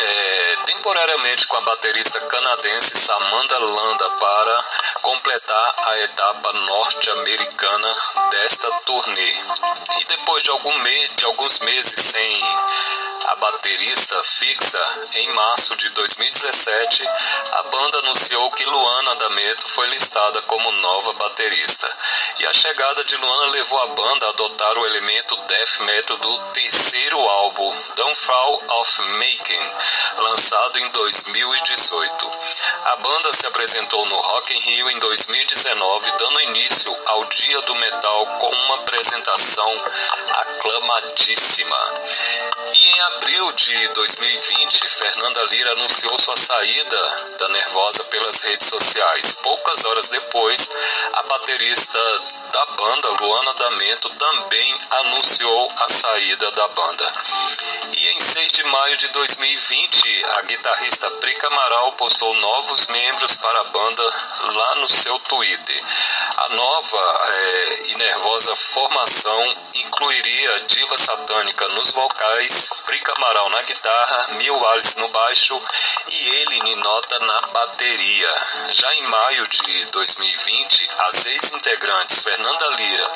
é, 0.00 0.56
temporariamente 0.66 1.46
com 1.46 1.56
a 1.56 1.60
baterista 1.62 2.20
canadense 2.20 2.98
Samantha 2.98 3.58
Landa 3.58 4.10
para 4.10 4.64
completar 5.02 5.74
a 5.86 5.98
etapa 5.98 6.52
norte-americana 6.52 7.96
desta 8.30 8.70
turnê. 8.84 9.32
E 10.00 10.04
depois 10.04 10.42
de, 10.42 10.50
algum 10.50 10.78
me 10.78 11.08
de 11.08 11.24
alguns 11.24 11.58
meses 11.60 12.04
sem 12.04 12.42
a 13.28 13.34
baterista 13.36 14.22
em 15.14 15.32
março 15.34 15.76
de 15.76 15.88
2017, 15.90 17.08
a 17.52 17.62
banda 17.64 17.98
anunciou 17.98 18.50
que 18.50 18.64
Luana 18.64 19.14
D'Ameto 19.16 19.68
foi 19.68 19.86
listada 19.88 20.42
como 20.42 20.72
nova 20.72 21.12
baterista. 21.12 21.88
E 22.40 22.46
a 22.46 22.52
chegada 22.52 23.04
de 23.04 23.16
Luana 23.16 23.52
levou 23.52 23.80
a 23.82 23.86
banda 23.88 24.26
a 24.26 24.28
adotar 24.30 24.78
o 24.78 24.86
elemento 24.86 25.36
death 25.36 25.80
metal 25.80 26.16
do 26.16 26.38
terceiro 26.52 27.18
álbum, 27.18 27.74
Downfall 27.94 28.62
of 28.80 29.02
Making, 29.02 29.72
lançado 30.18 30.78
em 30.78 30.88
2018. 30.90 32.30
A 32.84 32.96
banda 32.96 33.32
se 33.32 33.46
apresentou 33.46 34.06
no 34.06 34.16
Rock 34.16 34.54
in 34.54 34.60
Rio 34.60 34.90
em 34.90 34.98
2019, 34.98 36.10
dando 36.18 36.40
início 36.42 36.94
ao 37.06 37.24
Dia 37.26 37.60
do 37.62 37.74
Metal 37.76 38.26
com 38.26 38.48
uma 38.48 38.74
apresentação 38.76 39.84
aclamadíssima. 40.32 41.78
E 42.72 42.88
em 42.88 43.00
abril 43.00 43.52
de 43.52 43.88
2020, 43.88 44.47
Fernanda 44.98 45.44
Lira 45.50 45.72
anunciou 45.72 46.18
sua 46.18 46.36
saída 46.36 47.00
da 47.38 47.48
Nervosa 47.50 48.02
pelas 48.04 48.40
redes 48.40 48.66
sociais. 48.66 49.34
Poucas 49.42 49.84
horas 49.84 50.08
depois, 50.08 50.70
a 51.12 51.22
baterista 51.22 51.98
da 52.52 52.66
banda, 52.66 53.08
Luana 53.20 53.54
D'Amento, 53.54 54.08
também 54.10 54.78
anunciou 54.90 55.72
a 55.80 55.88
saída 55.88 56.50
da 56.52 56.68
banda. 56.68 57.12
E 57.92 58.08
em 58.08 58.20
6 58.20 58.52
de 58.52 58.64
maio 58.64 58.96
de 58.96 59.08
2020, 59.08 60.24
a 60.36 60.42
guitarrista 60.42 61.10
Prica 61.12 61.46
Amaral 61.46 61.92
postou 61.92 62.34
novos 62.34 62.86
membros 62.88 63.36
para 63.36 63.60
a 63.60 63.64
banda 63.64 64.02
lá 64.54 64.74
no 64.76 64.88
seu 64.88 65.18
Twitter. 65.20 65.84
A 66.36 66.48
nova 66.50 67.20
é, 67.28 67.78
e 67.88 67.94
nervosa 67.96 68.54
formação 68.56 69.54
incluiria 69.74 70.60
Diva 70.60 70.96
Satânica 70.98 71.68
nos 71.68 71.90
vocais, 71.92 72.82
Prica 72.86 73.12
Amaral 73.16 73.50
na 73.50 73.62
guitarra, 73.62 74.26
Mil 74.34 74.68
Alice 74.68 74.98
no 74.98 75.08
baixo 75.08 75.60
e 76.08 76.28
ele 76.28 76.62
Ninota 76.62 77.18
na 77.20 77.40
bateria. 77.52 78.34
Já 78.72 78.94
em 78.94 79.02
maio 79.02 79.46
de 79.48 79.84
2020, 79.86 80.88
as 80.98 81.26
ex-integrantes 81.26 82.22
Fernanda 82.38 82.66
Lira 82.68 83.10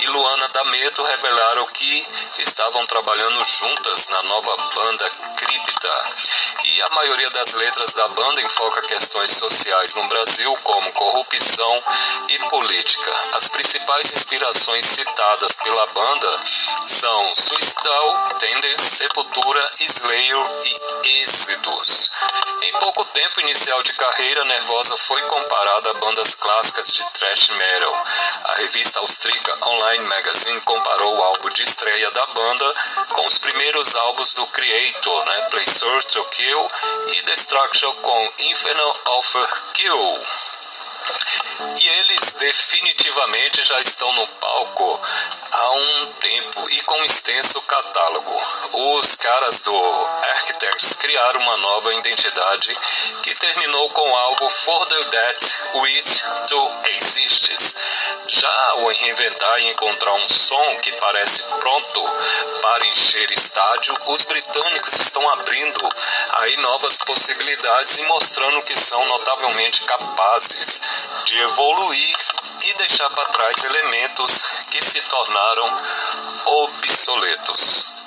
e 0.00 0.06
Luana 0.08 0.48
D'Ameto 0.48 1.04
revelaram 1.04 1.64
que 1.66 2.06
estavam 2.40 2.84
trabalhando 2.86 3.44
juntas 3.44 4.08
na 4.08 4.22
nova 4.24 4.56
banda 4.74 5.08
Cripta. 5.36 6.04
E 6.64 6.82
a 6.82 6.88
maioria 6.90 7.30
das 7.30 7.52
letras 7.54 7.92
da 7.92 8.08
banda 8.08 8.42
enfoca 8.42 8.82
questões 8.82 9.30
sociais 9.30 9.94
no 9.94 10.08
Brasil, 10.08 10.52
como 10.64 10.92
corrupção 10.92 11.82
e 12.28 12.38
política. 12.48 13.14
As 13.34 13.46
principais 13.46 14.12
inspirações 14.12 14.86
citadas 14.86 15.54
pela 15.54 15.86
banda 15.86 16.40
são 16.88 17.34
Suicidal, 17.36 18.28
Tendency, 18.40 18.96
Sepultura, 18.96 19.70
Slayer 19.78 20.46
e 20.64 21.22
Êxitos. 21.22 22.10
Em 22.62 22.72
pouco 22.72 23.04
tempo 23.04 23.40
inicial 23.40 23.82
de 23.84 23.92
carreira, 23.92 24.44
Nervosa 24.46 24.96
foi 24.96 25.22
comparada 25.22 25.90
a 25.90 25.94
bandas 25.94 26.34
clássicas 26.34 26.88
de 26.88 27.04
thrash 27.12 27.50
metal. 27.50 28.04
A 28.44 28.63
revista 28.64 28.98
austríaca 29.00 29.68
Online 29.68 30.04
Magazine 30.04 30.60
comparou 30.62 31.14
o 31.14 31.22
álbum 31.22 31.50
de 31.50 31.62
estreia 31.62 32.10
da 32.12 32.26
banda 32.28 32.74
com 33.10 33.26
os 33.26 33.36
primeiros 33.36 33.94
álbuns 33.94 34.32
do 34.32 34.46
Creator, 34.46 35.26
né, 35.26 35.42
Play 35.50 35.66
Source 35.66 36.08
to 36.08 36.24
Kill 36.30 36.70
e 37.12 37.22
Destruction 37.22 37.92
com 37.96 38.32
Infernal 38.40 38.96
Offer 39.04 39.46
Kill. 39.74 40.18
E 41.76 41.88
eles 41.88 42.32
definitivamente 42.38 43.62
já 43.62 43.80
estão 43.82 44.10
no 44.14 44.26
palco 44.26 45.00
há 45.54 45.70
um 45.72 46.06
tempo 46.14 46.70
e 46.70 46.80
com 46.82 47.04
extenso 47.04 47.60
catálogo. 47.62 48.40
Os 48.72 49.14
caras 49.16 49.60
do 49.60 49.76
Architects 50.30 50.94
criaram 50.94 51.40
uma 51.42 51.56
nova 51.58 51.94
identidade 51.94 52.76
que 53.22 53.34
terminou 53.36 53.88
com 53.90 54.10
o 54.10 54.16
álbum 54.16 54.48
For 54.48 54.86
the 54.86 55.04
That 55.04 55.56
Which 55.74 56.24
To 56.48 56.70
Exists. 56.96 57.74
Já 58.26 58.70
ao 58.70 58.88
reinventar 58.88 59.60
e 59.60 59.70
encontrar 59.70 60.14
um 60.14 60.28
som 60.28 60.76
que 60.82 60.92
parece 60.92 61.42
pronto 61.60 62.02
para 62.62 62.86
encher 62.86 63.30
estádio, 63.30 63.96
os 64.06 64.24
britânicos 64.24 64.94
estão 64.94 65.28
abrindo 65.30 65.88
aí 66.38 66.56
novas 66.58 66.98
possibilidades 66.98 67.98
e 67.98 68.02
mostrando 68.06 68.62
que 68.62 68.78
são 68.78 69.04
notavelmente 69.06 69.82
capazes 69.82 70.80
de 71.26 71.38
evoluir 71.38 72.16
e 72.64 72.74
deixar 72.74 73.10
para 73.10 73.26
trás 73.26 73.64
elementos 73.64 74.42
que 74.70 74.82
se 74.82 75.00
tornaram 75.02 75.78
obsoletos. 76.46 78.03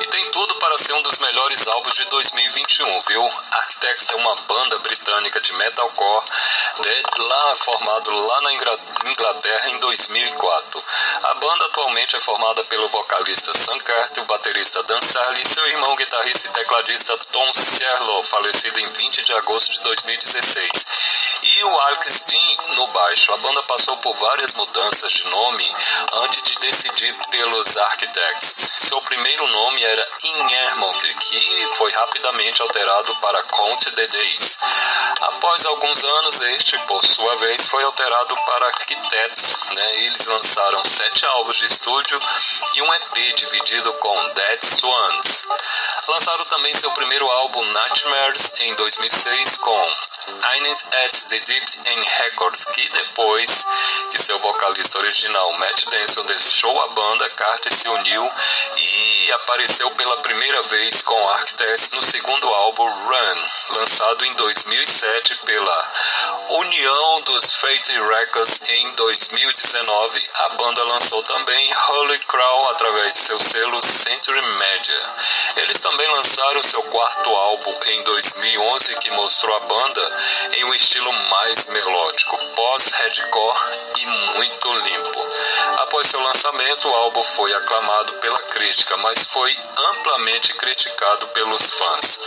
E 0.00 0.06
tem 0.06 0.30
tudo 0.30 0.54
para 0.56 0.78
ser 0.78 0.92
um 0.94 1.02
dos 1.02 1.18
melhores 1.18 1.66
álbuns 1.68 1.94
de 1.94 2.04
2021, 2.06 3.00
viu? 3.02 3.30
Architects 3.50 4.10
é 4.10 4.16
uma 4.16 4.34
banda 4.42 4.78
britânica 4.78 5.40
de 5.40 5.52
metalcore 5.54 6.24
né, 6.78 7.02
lá 7.18 7.54
formado 7.56 8.10
lá 8.10 8.40
na 8.42 8.52
Inglaterra 8.52 9.68
em 9.70 9.78
2004. 9.78 10.84
A 11.22 11.34
banda 11.34 11.66
atualmente 11.66 12.16
é 12.16 12.20
formada 12.20 12.64
pelo 12.64 12.88
vocalista 12.88 13.56
Sam 13.56 13.78
Carter, 13.80 14.22
o 14.22 14.26
baterista 14.26 14.82
Dan 14.84 15.00
Sarli 15.00 15.42
e 15.42 15.48
seu 15.48 15.66
irmão 15.68 15.96
guitarrista 15.96 16.48
e 16.48 16.52
tecladista 16.52 17.16
Tom 17.32 17.54
Serlo, 17.54 18.22
falecido 18.22 18.80
em 18.80 18.86
20 18.86 19.22
de 19.22 19.32
agosto 19.34 19.72
de 19.72 19.80
2016. 19.80 20.70
E 21.42 21.64
o 21.64 21.80
Alex 21.80 22.06
Steen 22.08 22.56
no 22.74 22.86
baixo. 22.88 23.32
A 23.32 23.36
banda 23.38 23.62
passou 23.64 23.96
por 23.98 24.14
várias 24.14 24.52
mudanças 24.54 25.12
de 25.12 25.24
nome 25.28 25.76
antes 26.12 26.42
de 26.42 26.58
decidir 26.58 27.14
pelos 27.30 27.76
Architects. 27.76 28.72
Seu 28.80 28.95
primeiro 29.02 29.46
nome 29.48 29.82
era 29.82 30.08
Inhermonk, 30.22 31.14
que 31.14 31.66
foi 31.76 31.90
rapidamente 31.92 32.62
alterado 32.62 33.14
para 33.16 33.42
Count 33.44 33.90
the 33.90 34.06
Days. 34.06 34.58
Após 35.20 35.66
alguns 35.66 36.04
anos, 36.04 36.40
este, 36.40 36.78
por 36.80 37.04
sua 37.04 37.34
vez, 37.36 37.68
foi 37.68 37.82
alterado 37.84 38.36
para 38.36 38.66
Arquitetos. 38.66 39.70
Né? 39.70 39.96
Eles 40.04 40.26
lançaram 40.26 40.84
sete 40.84 41.26
álbuns 41.26 41.56
de 41.56 41.66
estúdio 41.66 42.20
e 42.74 42.82
um 42.82 42.94
EP 42.94 43.34
dividido 43.34 43.92
com 43.94 44.28
Dead 44.30 44.62
Swans. 44.62 45.46
Lançaram 46.08 46.44
também 46.46 46.72
seu 46.74 46.90
primeiro 46.92 47.28
álbum 47.30 47.64
Nightmares 47.64 48.52
em 48.60 48.74
2006 48.74 49.56
com 49.56 49.96
Ines 50.56 50.84
at 51.04 51.28
the 51.28 51.38
Deep 51.40 51.78
End 51.86 52.08
Records, 52.18 52.64
que 52.64 52.88
depois 52.88 53.64
que 54.10 54.18
seu 54.18 54.38
vocalista 54.38 54.98
original 54.98 55.52
Matt 55.54 55.84
Denson 55.86 56.24
deixou 56.24 56.80
a 56.82 56.88
banda, 56.88 57.28
Carter 57.30 57.72
se 57.72 57.88
uniu 57.88 58.30
e 58.76 58.85
apareceu 59.32 59.90
pela 59.92 60.16
primeira 60.18 60.62
vez 60.62 61.02
com 61.02 61.28
Architects 61.30 61.90
no 61.92 62.02
segundo 62.02 62.48
álbum 62.48 62.88
Run, 62.88 63.76
lançado 63.78 64.24
em 64.24 64.34
2007 64.34 65.36
pela 65.44 65.92
União 66.50 67.20
dos 67.22 67.54
Fate 67.54 67.92
Records 67.92 68.68
em 68.68 68.90
2019. 68.92 70.30
A 70.34 70.48
banda 70.50 70.84
lançou 70.84 71.22
também 71.24 71.72
Holy 71.88 72.18
Crow 72.20 72.70
através 72.70 73.14
de 73.14 73.20
seu 73.20 73.40
selo 73.40 73.82
Century 73.82 74.42
Media. 74.42 75.02
Eles 75.56 75.80
também 75.80 76.08
lançaram 76.12 76.62
seu 76.62 76.82
quarto 76.84 77.30
álbum 77.30 77.74
em 77.86 78.02
2011 78.02 78.96
que 78.96 79.10
mostrou 79.10 79.56
a 79.56 79.60
banda 79.60 80.18
em 80.52 80.64
um 80.64 80.74
estilo 80.74 81.12
mais 81.12 81.66
melódico, 81.66 82.36
pós-headcore 82.54 83.60
e 84.00 84.06
muito 84.06 84.72
limpo. 84.72 85.26
Após 85.78 86.08
seu 86.08 86.20
lançamento, 86.22 86.88
o 86.88 86.94
álbum 86.94 87.22
foi 87.22 87.52
aclamado 87.54 88.12
pela 88.14 88.38
crítica, 88.38 88.75
mas 88.98 89.24
foi 89.24 89.56
amplamente 89.76 90.52
criticado 90.54 91.26
pelos 91.28 91.70
fãs. 91.70 92.20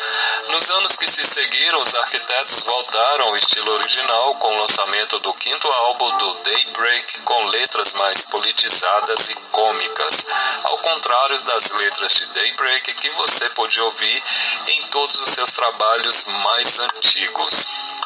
Nos 0.48 0.70
anos 0.72 0.96
que 0.96 1.10
se 1.10 1.24
seguiram, 1.24 1.82
os 1.82 1.94
arquitetos 1.94 2.64
voltaram 2.64 3.28
ao 3.28 3.38
estilo 3.38 3.72
original 3.74 4.36
com 4.36 4.48
o 4.48 4.62
lançamento 4.62 5.20
do 5.20 5.34
quinto 5.34 5.68
álbum 5.68 6.18
do 6.18 6.34
Daybreak 6.44 7.20
com 7.22 7.46
letras 7.46 7.94
mais 7.94 8.24
politizadas 8.24 9.30
e 9.30 9.36
cômicas, 9.52 10.26
ao 10.64 10.78
contrário 10.80 11.42
das 11.44 11.72
letras 11.72 12.14
de 12.14 12.26
Daybreak 12.28 12.94
que 12.96 13.10
você 13.12 13.50
pode 13.50 13.80
ouvir 13.80 14.24
em 14.70 14.82
todos 14.88 15.22
os 15.22 15.30
seus 15.30 15.52
trabalhos 15.52 16.26
mais 16.44 16.80
antigos. 16.80 17.99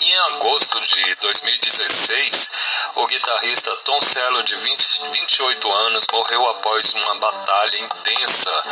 Em 0.00 0.18
agosto 0.36 0.80
de 0.80 1.14
2016, 1.16 2.50
o 2.96 3.06
guitarrista 3.06 3.76
Tom 3.84 4.00
de 4.42 4.56
20, 4.56 5.10
28 5.12 5.72
anos, 5.72 6.06
morreu 6.10 6.48
após 6.48 6.94
uma 6.94 7.14
batalha 7.16 7.78
intensa 7.78 8.62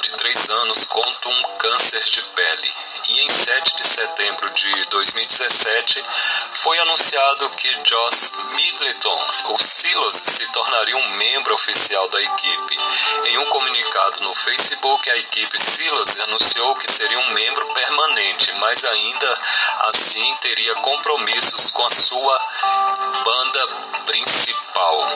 de 0.00 0.10
três 0.10 0.48
anos 0.48 0.86
contra 0.86 1.30
um 1.30 1.42
câncer 1.58 2.02
de 2.04 2.22
pele. 2.22 2.74
E 3.10 3.20
em 3.20 3.28
7 3.30 3.76
de 3.76 3.88
setembro 3.88 4.50
de 4.50 4.84
2017, 4.90 6.04
foi 6.56 6.78
anunciado 6.78 7.48
que 7.50 7.70
Joss 7.88 8.32
Middleton, 8.54 9.26
o 9.48 9.58
Silos, 9.58 10.14
se 10.16 10.52
tornaria 10.52 10.94
um 10.94 11.08
membro 11.16 11.54
oficial 11.54 12.06
da 12.10 12.20
equipe. 12.20 12.78
Em 13.24 13.38
um 13.38 13.46
comunicado 13.46 14.20
no 14.20 14.34
Facebook, 14.34 15.08
a 15.08 15.16
equipe 15.16 15.58
Silos 15.58 16.20
anunciou 16.20 16.76
que 16.76 16.90
seria 16.90 17.18
um 17.18 17.30
membro 17.30 17.66
permanente, 17.72 18.52
mas 18.58 18.84
ainda 18.84 19.40
assim 19.84 20.34
teria 20.42 20.74
compromissos 20.76 21.70
com 21.70 21.86
a 21.86 21.90
sua 21.90 22.40
banda 23.24 23.68
principal. 24.04 25.08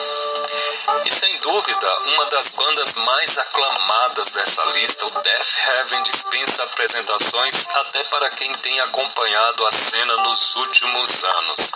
E 1.05 1.11
sem 1.11 1.37
dúvida, 1.37 1.99
uma 2.07 2.25
das 2.25 2.51
bandas 2.51 2.93
mais 2.93 3.37
aclamadas 3.37 4.31
dessa 4.31 4.63
lista, 4.65 5.05
o 5.05 5.09
Death 5.11 5.57
Heaven 5.67 6.03
dispensa 6.03 6.63
apresentações 6.63 7.67
até 7.75 8.03
para 8.05 8.29
quem 8.31 8.53
tem 8.55 8.77
acompanhado 8.81 9.65
a 9.65 9.71
cena 9.71 10.17
nos 10.17 10.55
últimos 10.55 11.23
anos. 11.23 11.71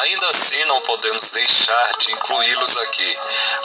Ainda 0.00 0.30
assim, 0.30 0.64
não 0.64 0.80
podemos 0.80 1.30
deixar 1.30 1.90
de 1.98 2.12
incluí-los 2.12 2.76
aqui, 2.78 3.18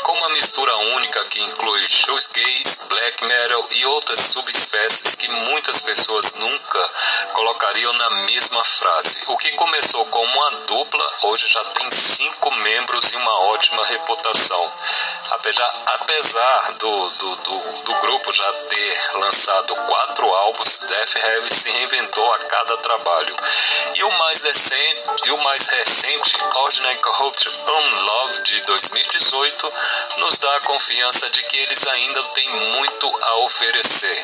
com 0.03 0.11
uma 0.13 0.29
mistura 0.29 0.75
única 0.77 1.25
que 1.25 1.41
inclui 1.41 1.87
shoegaze, 1.87 2.87
black 2.87 3.25
metal 3.25 3.67
e 3.71 3.85
outras 3.87 4.19
subespécies 4.19 5.15
que 5.15 5.27
muitas 5.27 5.81
pessoas 5.81 6.33
nunca 6.33 6.89
colocariam 7.33 7.93
na 7.93 8.09
mesma 8.27 8.63
frase. 8.63 9.23
O 9.27 9.37
que 9.37 9.51
começou 9.53 10.05
como 10.07 10.31
uma 10.31 10.51
dupla, 10.67 11.13
hoje 11.23 11.47
já 11.47 11.63
tem 11.65 11.89
cinco 11.89 12.51
membros 12.51 13.11
e 13.11 13.15
uma 13.15 13.39
ótima 13.45 13.85
reputação. 13.87 14.71
Apesar, 15.31 15.83
apesar 15.87 16.71
do, 16.73 17.09
do, 17.09 17.35
do, 17.35 17.81
do, 17.83 17.95
grupo 18.01 18.31
já 18.31 18.53
ter 18.69 19.17
lançado 19.17 19.75
quatro 19.75 20.27
álbuns, 20.27 20.79
Death 20.79 21.15
Heavy 21.15 21.53
se 21.53 21.71
reinventou 21.71 22.31
a 22.33 22.39
cada 22.39 22.77
trabalho. 22.77 23.35
E 23.95 24.03
o 24.03 24.11
mais, 24.11 24.41
decente, 24.41 25.03
e 25.25 25.31
o 25.31 25.37
mais 25.43 25.67
recente, 25.67 26.37
Ordinary 26.55 26.97
Corrupt 26.97 27.49
Unloved 27.49 28.43
de 28.43 28.61
2018, 28.61 29.73
nos 30.17 30.37
dá 30.37 30.55
a 30.55 30.61
confiança 30.61 31.29
de 31.29 31.41
que 31.43 31.57
eles 31.57 31.87
ainda 31.87 32.23
têm 32.23 32.49
muito 32.49 33.23
a 33.23 33.35
oferecer. 33.37 34.23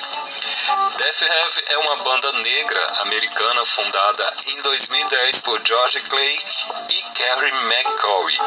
Death 0.50 1.22
Heavy 1.22 1.64
é 1.68 1.78
uma 1.78 1.96
banda 1.98 2.32
negra 2.32 3.02
americana 3.02 3.64
fundada 3.66 4.34
em 4.48 4.62
2010 4.62 5.42
por 5.42 5.62
George 5.64 6.00
Clay 6.02 6.40
e 6.90 7.02
Carrie 7.14 7.54
McCoy. 7.54 8.38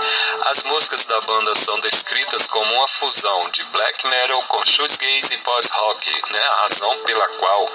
As 0.47 0.65
músicas 0.65 1.07
da 1.07 1.21
banda 1.21 1.55
são 1.55 1.79
descritas 1.81 2.49
como 2.49 2.75
uma 2.75 2.89
fusão 2.89 3.49
de 3.51 3.63
black 3.65 4.07
metal 4.09 4.43
com 4.49 4.65
shoegaze 4.65 5.35
e 5.35 5.39
post-rock, 5.39 6.33
né? 6.33 6.43
a 6.43 6.55
razão 6.63 6.99
pela 7.05 7.29
qual 7.29 7.69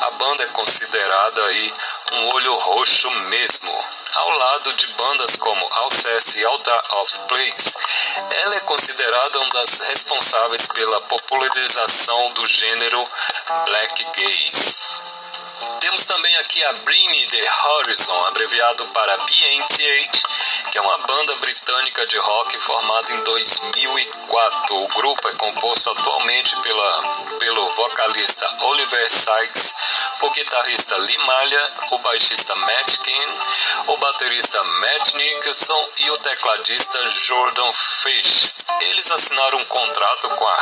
a 0.00 0.10
banda 0.12 0.44
é 0.44 0.48
considerada 0.48 1.44
aí 1.46 1.72
um 2.12 2.28
olho 2.34 2.56
roxo 2.56 3.10
mesmo. 3.28 3.84
Ao 4.14 4.30
lado 4.30 4.72
de 4.74 4.86
bandas 4.94 5.36
como 5.36 5.66
Alceste 5.72 6.38
e 6.38 6.44
Altar 6.44 6.80
of 6.96 7.18
Plagues, 7.28 7.74
ela 8.42 8.56
é 8.56 8.60
considerada 8.60 9.40
uma 9.40 9.50
das 9.50 9.80
responsáveis 9.80 10.66
pela 10.68 11.00
popularização 11.02 12.32
do 12.32 12.46
gênero 12.46 13.06
black 13.66 14.04
gaze. 14.16 14.84
Temos 15.80 16.04
também 16.06 16.36
aqui 16.38 16.62
a 16.64 16.72
Bring 16.72 17.26
The 17.28 17.46
Horizon, 17.66 18.26
abreviado 18.26 18.86
para 18.88 19.16
BNTH, 19.18 20.22
que 20.70 20.78
é 20.78 20.80
uma 20.80 20.98
banda 20.98 21.36
britânica 21.36 22.06
de 22.06 22.18
rock 22.18 22.58
formada 22.58 23.12
em 23.12 23.20
2004. 23.22 24.76
O 24.76 24.88
grupo 24.88 25.28
é 25.28 25.32
composto 25.34 25.90
atualmente 25.90 26.56
pela, 26.62 27.02
pelo 27.38 27.66
vocalista 27.66 28.48
Oliver 28.62 29.10
Sykes, 29.10 29.74
o 30.24 30.30
guitarrista 30.30 30.96
Lee 30.96 31.18
Malha, 31.18 31.68
o 31.90 31.98
baixista 31.98 32.54
Matt 32.54 32.96
King, 32.98 33.38
o 33.88 33.96
baterista 33.98 34.62
Matt 34.64 35.14
Nicholson 35.14 35.88
e 35.98 36.10
o 36.10 36.18
tecladista 36.18 37.08
Jordan 37.08 37.72
Fish. 37.72 38.54
Eles 38.80 39.10
assinaram 39.10 39.58
um 39.58 39.64
contrato 39.66 40.28
com 40.30 40.46
a 40.46 40.58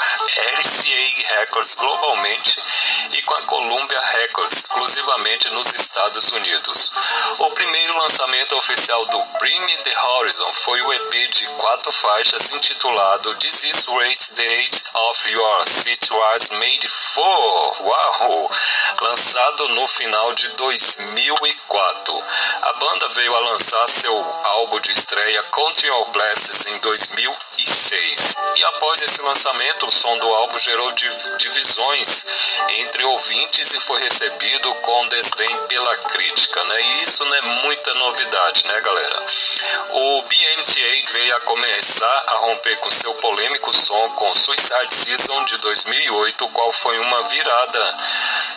RCA 0.58 1.38
Records 1.38 1.74
globalmente 1.76 2.58
e 3.12 3.22
com 3.22 3.34
a 3.34 3.42
Columbia 3.42 4.00
Records 4.00 4.58
exclusivamente 4.58 5.48
nos 5.50 5.72
Estados 5.74 6.32
Unidos. 6.32 6.90
O 7.38 7.50
primeiro 7.52 7.98
lançamento 7.98 8.56
oficial 8.56 9.06
do 9.06 9.22
Bring 9.38 9.60
Me 9.60 9.76
The 9.78 9.96
Horizon 9.96 10.52
foi 10.52 10.80
o 10.82 10.92
EP 10.92 11.30
de 11.30 11.46
quatro 11.58 11.92
faixas 11.92 12.50
intitulado 12.52 13.34
This 13.36 13.62
Is 13.64 13.86
the 14.34 14.42
Age 14.42 14.82
of 14.94 15.28
Your 15.30 15.66
City 15.66 16.12
Was 16.12 16.50
Made 16.50 16.88
For. 16.88 17.82
Uau! 17.82 18.50
Lançado 19.02 19.51
no 19.68 19.86
final 19.86 20.32
de 20.34 20.48
2004. 20.48 22.24
A 22.62 22.72
banda 22.74 23.08
veio 23.08 23.34
a 23.34 23.40
lançar 23.40 23.88
seu 23.88 24.14
álbum 24.44 24.80
de 24.80 24.92
estreia 24.92 25.44
Your 25.84 26.10
Blessings 26.10 26.66
em 26.66 26.78
2006. 26.78 28.36
E 28.56 28.64
após 28.64 29.02
esse 29.02 29.20
lançamento, 29.22 29.86
o 29.86 29.92
som 29.92 30.16
do 30.18 30.26
álbum 30.34 30.58
gerou 30.58 30.92
divisões 31.38 32.24
entre 32.68 33.04
ouvintes 33.04 33.72
e 33.74 33.80
foi 33.80 34.00
recebido 34.00 34.72
com 34.76 35.08
desdém 35.08 35.56
pela 35.66 35.96
crítica, 35.96 36.64
né? 36.64 36.82
E 36.82 37.04
isso 37.04 37.24
não 37.24 37.34
é 37.34 37.40
muita 37.62 37.94
novidade, 37.94 38.66
né, 38.66 38.80
galera? 38.80 39.26
O 39.90 40.22
BMTA 40.22 41.12
veio 41.12 41.36
a 41.36 41.40
começar 41.40 42.24
a 42.28 42.36
romper 42.36 42.76
com 42.78 42.90
seu 42.90 43.14
polêmico 43.14 43.72
som 43.72 44.10
com 44.10 44.34
Suicide 44.34 44.94
Season 44.94 45.44
de 45.44 45.58
2008, 45.58 46.44
o 46.44 46.50
qual 46.50 46.72
foi 46.72 46.98
uma 46.98 47.22
virada 47.22 47.94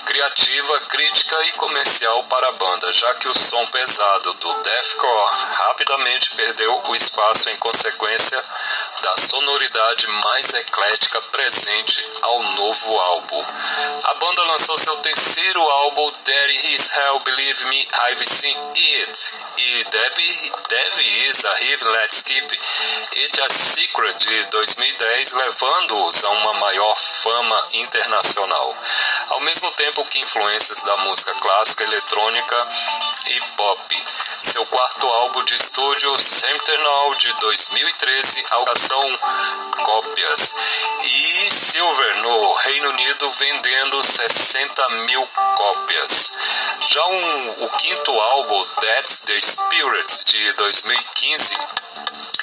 criativa, 0.06 0.75
crítica 0.82 1.36
e 1.44 1.52
comercial 1.54 2.24
para 2.26 2.50
a 2.50 2.52
banda, 2.54 2.92
já 2.92 3.14
que 3.16 3.28
o 3.28 3.34
som 3.34 3.66
pesado 3.68 4.34
do 4.34 4.54
deathcore 4.62 5.36
rapidamente 5.52 6.36
perdeu 6.36 6.82
o 6.88 6.96
espaço 6.96 7.50
em 7.50 7.56
consequência 7.58 8.42
da 9.06 9.16
sonoridade 9.18 10.08
mais 10.08 10.52
eclética 10.56 11.22
presente 11.22 12.04
ao 12.24 12.42
novo 12.42 13.00
álbum. 13.00 13.46
A 14.04 14.14
banda 14.16 14.44
lançou 14.46 14.76
seu 14.80 14.96
terceiro 14.98 15.62
álbum, 15.62 16.12
There 16.24 16.74
Is 16.74 16.90
Hell, 16.98 17.20
Believe 17.20 17.66
Me, 17.66 17.88
I've 18.10 18.26
Seen 18.26 18.58
It, 18.76 19.34
e 19.58 19.84
Dev, 19.84 20.18
Dev 20.70 21.00
Is 21.00 21.46
a 21.46 21.62
Hive 21.62 21.84
Let's 21.84 22.24
Keep 22.24 22.60
It 23.16 23.42
a 23.42 23.50
Secret 23.50 24.18
de 24.18 24.44
2010, 24.46 25.34
levando-os 25.34 26.24
a 26.24 26.30
uma 26.32 26.54
maior 26.54 26.96
fama 26.96 27.62
internacional. 27.74 28.76
Ao 29.30 29.40
mesmo 29.42 29.72
tempo 29.74 30.04
que 30.06 30.20
influências 30.20 30.82
da 30.82 30.98
música 30.98 31.34
clássica, 31.36 31.84
eletrônica 31.84 32.68
e 33.28 33.40
pop. 33.56 34.06
Seu 34.42 34.66
quarto 34.68 35.08
álbum 35.08 35.44
de 35.44 35.56
estúdio, 35.58 36.18
Sentinel, 36.18 37.16
de 37.20 37.34
2013, 37.34 38.46
alcançou 38.52 38.95
cópias. 39.84 40.54
E 41.04 41.50
Silver, 41.50 42.18
no 42.22 42.54
Reino 42.54 42.90
Unido, 42.90 43.30
vendendo 43.32 44.04
60 44.04 44.90
mil 44.90 45.28
cópias. 45.56 46.32
Já 46.88 47.06
um, 47.06 47.66
o 47.66 47.70
quinto 47.78 48.12
álbum, 48.20 48.66
That's 48.82 49.20
the 49.20 49.40
Spirit, 49.40 50.26
de 50.26 50.54
2015, 50.54 51.58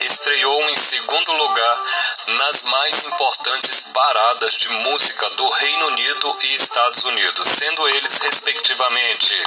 estreou 0.05 0.69
em 0.69 0.77
segundo 0.77 1.33
lugar 1.33 1.79
nas 2.27 2.63
mais 2.63 3.05
importantes 3.05 3.91
paradas 3.93 4.55
de 4.57 4.69
música 4.69 5.29
do 5.31 5.49
Reino 5.49 5.87
Unido 5.89 6.39
e 6.43 6.55
Estados 6.55 7.05
Unidos, 7.05 7.49
sendo 7.49 7.89
eles 7.89 8.19
respectivamente 8.19 9.43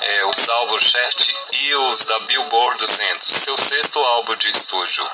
é, 0.00 0.26
os 0.26 0.48
álbuns 0.48 0.82
Chart 0.82 1.28
e 1.52 1.74
os 1.74 2.04
da 2.04 2.18
Billboard 2.20 2.78
200, 2.78 3.28
seu 3.28 3.56
sexto 3.56 3.98
álbum 4.00 4.34
de 4.36 4.48
estúdio 4.48 5.08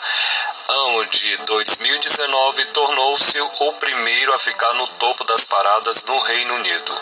ano 0.69 1.05
de 1.07 1.37
2019 1.39 2.65
tornou-se 2.67 3.41
o 3.41 3.73
primeiro 3.75 4.35
a 4.35 4.39
ficar 4.39 4.75
no 4.75 4.87
topo 4.87 5.25
das 5.25 5.45
paradas 5.45 6.05
no 6.05 6.19
Reino 6.19 6.55
Unido. 6.57 6.95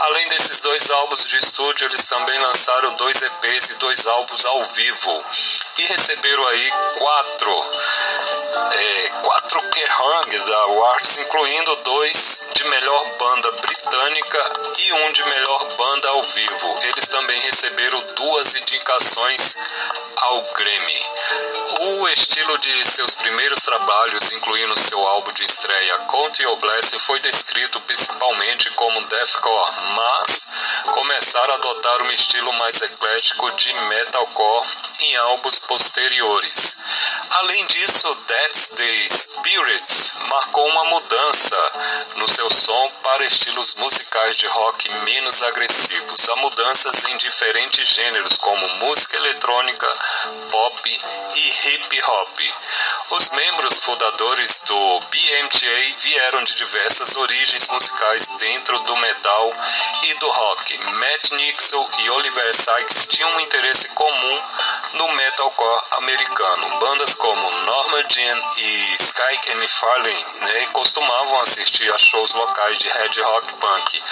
Além 0.00 0.28
desses 0.28 0.60
dois 0.60 0.90
álbuns 0.90 1.26
de 1.26 1.38
estúdio, 1.38 1.86
eles 1.86 2.04
também 2.04 2.38
lançaram 2.40 2.94
dois 2.96 3.20
EPs 3.22 3.70
e 3.70 3.74
dois 3.78 4.06
álbuns 4.06 4.44
ao 4.44 4.62
vivo 4.62 5.24
e 5.78 5.86
receberam 5.86 6.46
aí 6.46 6.70
quatro 6.98 7.64
é, 8.72 9.08
quatro 9.22 9.60
Kerrang 9.70 10.38
da 10.38 10.56
Awards, 10.58 11.18
incluindo 11.18 11.76
dois 11.76 12.48
de 12.54 12.64
melhor 12.68 13.04
banda 13.18 13.50
britânica 13.52 14.52
e 14.78 14.92
um 14.92 15.12
de 15.12 15.24
melhor 15.24 15.76
banda 15.76 16.08
ao 16.08 16.22
vivo. 16.22 16.78
Eles 16.82 17.08
também 17.08 17.40
receberam 17.40 18.00
duas 18.14 18.54
indicações 18.54 19.56
ao 20.16 20.40
Grammy. 20.54 21.06
O 21.80 22.08
estilo 22.08 22.56
de 22.58 22.88
seus 22.88 23.14
primeiros 23.16 23.60
trabalhos, 23.62 24.32
incluindo 24.32 24.78
seu 24.78 25.06
álbum 25.06 25.32
de 25.32 25.44
estreia 25.44 25.98
Count 26.10 26.42
Your 26.42 26.56
Blessing, 26.56 26.98
foi 27.00 27.20
descrito 27.20 27.80
principalmente 27.80 28.70
como 28.70 29.00
deathcore, 29.02 29.70
mas 29.94 30.46
começaram 30.92 31.54
a 31.54 31.56
adotar 31.56 32.02
um 32.02 32.10
estilo 32.10 32.52
mais 32.54 32.80
eclético 32.82 33.50
de 33.56 33.72
metalcore 33.88 34.68
em 35.00 35.16
álbuns 35.16 35.58
posteriores. 35.60 36.76
Além 37.30 37.66
disso, 37.66 38.14
That's 38.26 38.68
the 38.76 39.08
Spirits 39.08 40.12
marcou 40.28 40.66
uma 40.68 40.84
mudança 40.84 41.56
no 42.16 42.28
seu 42.28 42.48
som 42.50 42.90
para 43.02 43.24
estilos 43.24 43.74
musicais 43.76 44.36
de 44.36 44.46
rock 44.46 44.88
menos 45.04 45.42
agressivos. 45.42 46.28
Há 46.28 46.36
mudanças 46.36 47.04
em 47.04 47.16
diferentes 47.16 47.88
gêneros 47.88 48.36
como 48.36 48.68
música 48.76 49.16
eletrônica, 49.16 49.86
pop 50.50 51.00
e 51.34 51.68
hip 51.68 52.02
hop. 52.02 52.40
Os 53.10 53.28
membros 53.30 53.80
fundadores 53.80 54.64
do 54.66 55.00
BMTA 55.00 55.94
vieram 55.98 56.42
de 56.44 56.54
diversas 56.54 57.16
origens 57.16 57.68
musicais 57.68 58.26
dentro 58.38 58.78
do 58.80 58.96
metal 58.96 59.52
e 60.04 60.14
do 60.14 60.30
rock. 60.30 60.78
Matt 60.78 61.30
Nixon 61.32 61.88
e 61.98 62.10
Oliver 62.10 62.54
Sykes 62.54 63.06
tinham 63.06 63.30
um 63.30 63.40
interesse 63.40 63.94
comum 63.94 64.42
no 64.94 65.08
metalcore 65.08 65.82
americano. 65.92 66.80
Bandas 66.80 67.14
como 67.14 67.50
Norma 67.50 68.02
Jean 68.04 68.40
e 68.56 68.96
Sky 68.98 69.50
McFarlane 69.52 70.24
né, 70.40 70.66
costumavam 70.72 71.40
assistir 71.40 71.92
a 71.92 71.98
shows 71.98 72.34
locais 72.34 72.78
de 72.78 72.88
Red 72.88 73.22
Rock 73.22 73.52
Punk. 73.54 74.02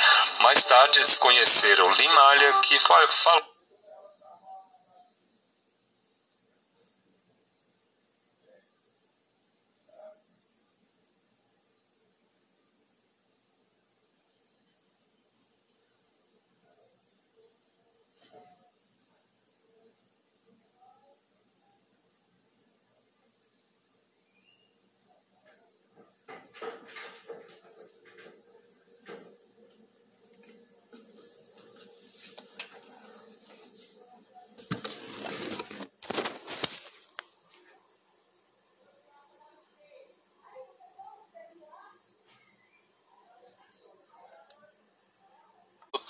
Mais 0.40 0.62
tarde 0.64 1.00
desconheceram 1.00 1.90
Limalha, 1.92 2.52
que 2.62 2.78
falou 2.78 3.08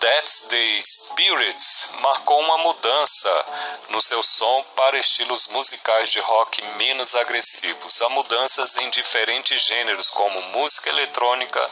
That's 0.02 0.41
the 0.52 0.82
Spirits 0.82 1.94
marcou 2.02 2.38
uma 2.40 2.58
mudança 2.58 3.46
no 3.88 4.02
seu 4.02 4.22
som 4.22 4.62
para 4.76 4.98
estilos 4.98 5.48
musicais 5.48 6.10
de 6.10 6.20
rock 6.20 6.62
menos 6.76 7.14
agressivos. 7.14 8.02
Há 8.02 8.10
mudanças 8.10 8.76
em 8.76 8.90
diferentes 8.90 9.62
gêneros 9.62 10.10
como 10.10 10.42
música 10.48 10.90
eletrônica, 10.90 11.70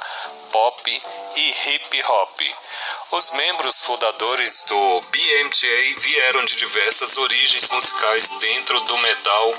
pop 0.51 1.03
e 1.37 1.51
hip 1.51 2.03
hop. 2.05 2.41
Os 3.13 3.33
membros 3.33 3.81
fundadores 3.83 4.65
do 4.69 5.01
BMTA 5.11 6.01
vieram 6.01 6.45
de 6.45 6.55
diversas 6.55 7.17
origens 7.19 7.69
musicais 7.71 8.29
dentro 8.39 8.79
do 8.83 8.97
metal 8.99 9.55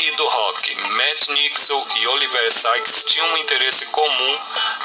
e 0.00 0.10
do 0.16 0.26
rock. 0.26 0.74
Matt 0.74 1.28
Nixon 1.28 1.86
e 1.98 2.06
Oliver 2.08 2.50
Sykes 2.50 3.04
tinham 3.04 3.28
um 3.28 3.36
interesse 3.38 3.86
comum 3.92 4.38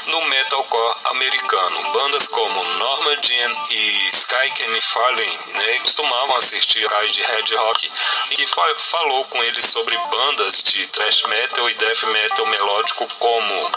no 0.06 0.20
metalcore 0.28 0.94
americano. 1.06 1.92
Bandas 1.92 2.28
como 2.28 2.62
Norma 2.62 3.16
Jean 3.22 3.56
e 3.70 4.08
Sky 4.10 4.62
McFarlane 4.66 5.38
né, 5.54 5.78
costumavam 5.80 6.36
assistir 6.36 6.86
a 6.94 7.06
de 7.06 7.22
Red 7.22 7.56
Rock 7.56 7.90
e 8.38 8.46
falou 8.76 9.24
com 9.24 9.42
eles 9.42 9.66
sobre 9.66 9.96
bandas 9.96 10.62
de 10.62 10.86
thrash 10.86 11.24
metal 11.24 11.68
e 11.68 11.74
death 11.74 12.02
metal 12.04 12.46
melódico 12.46 13.08
como 13.18 13.70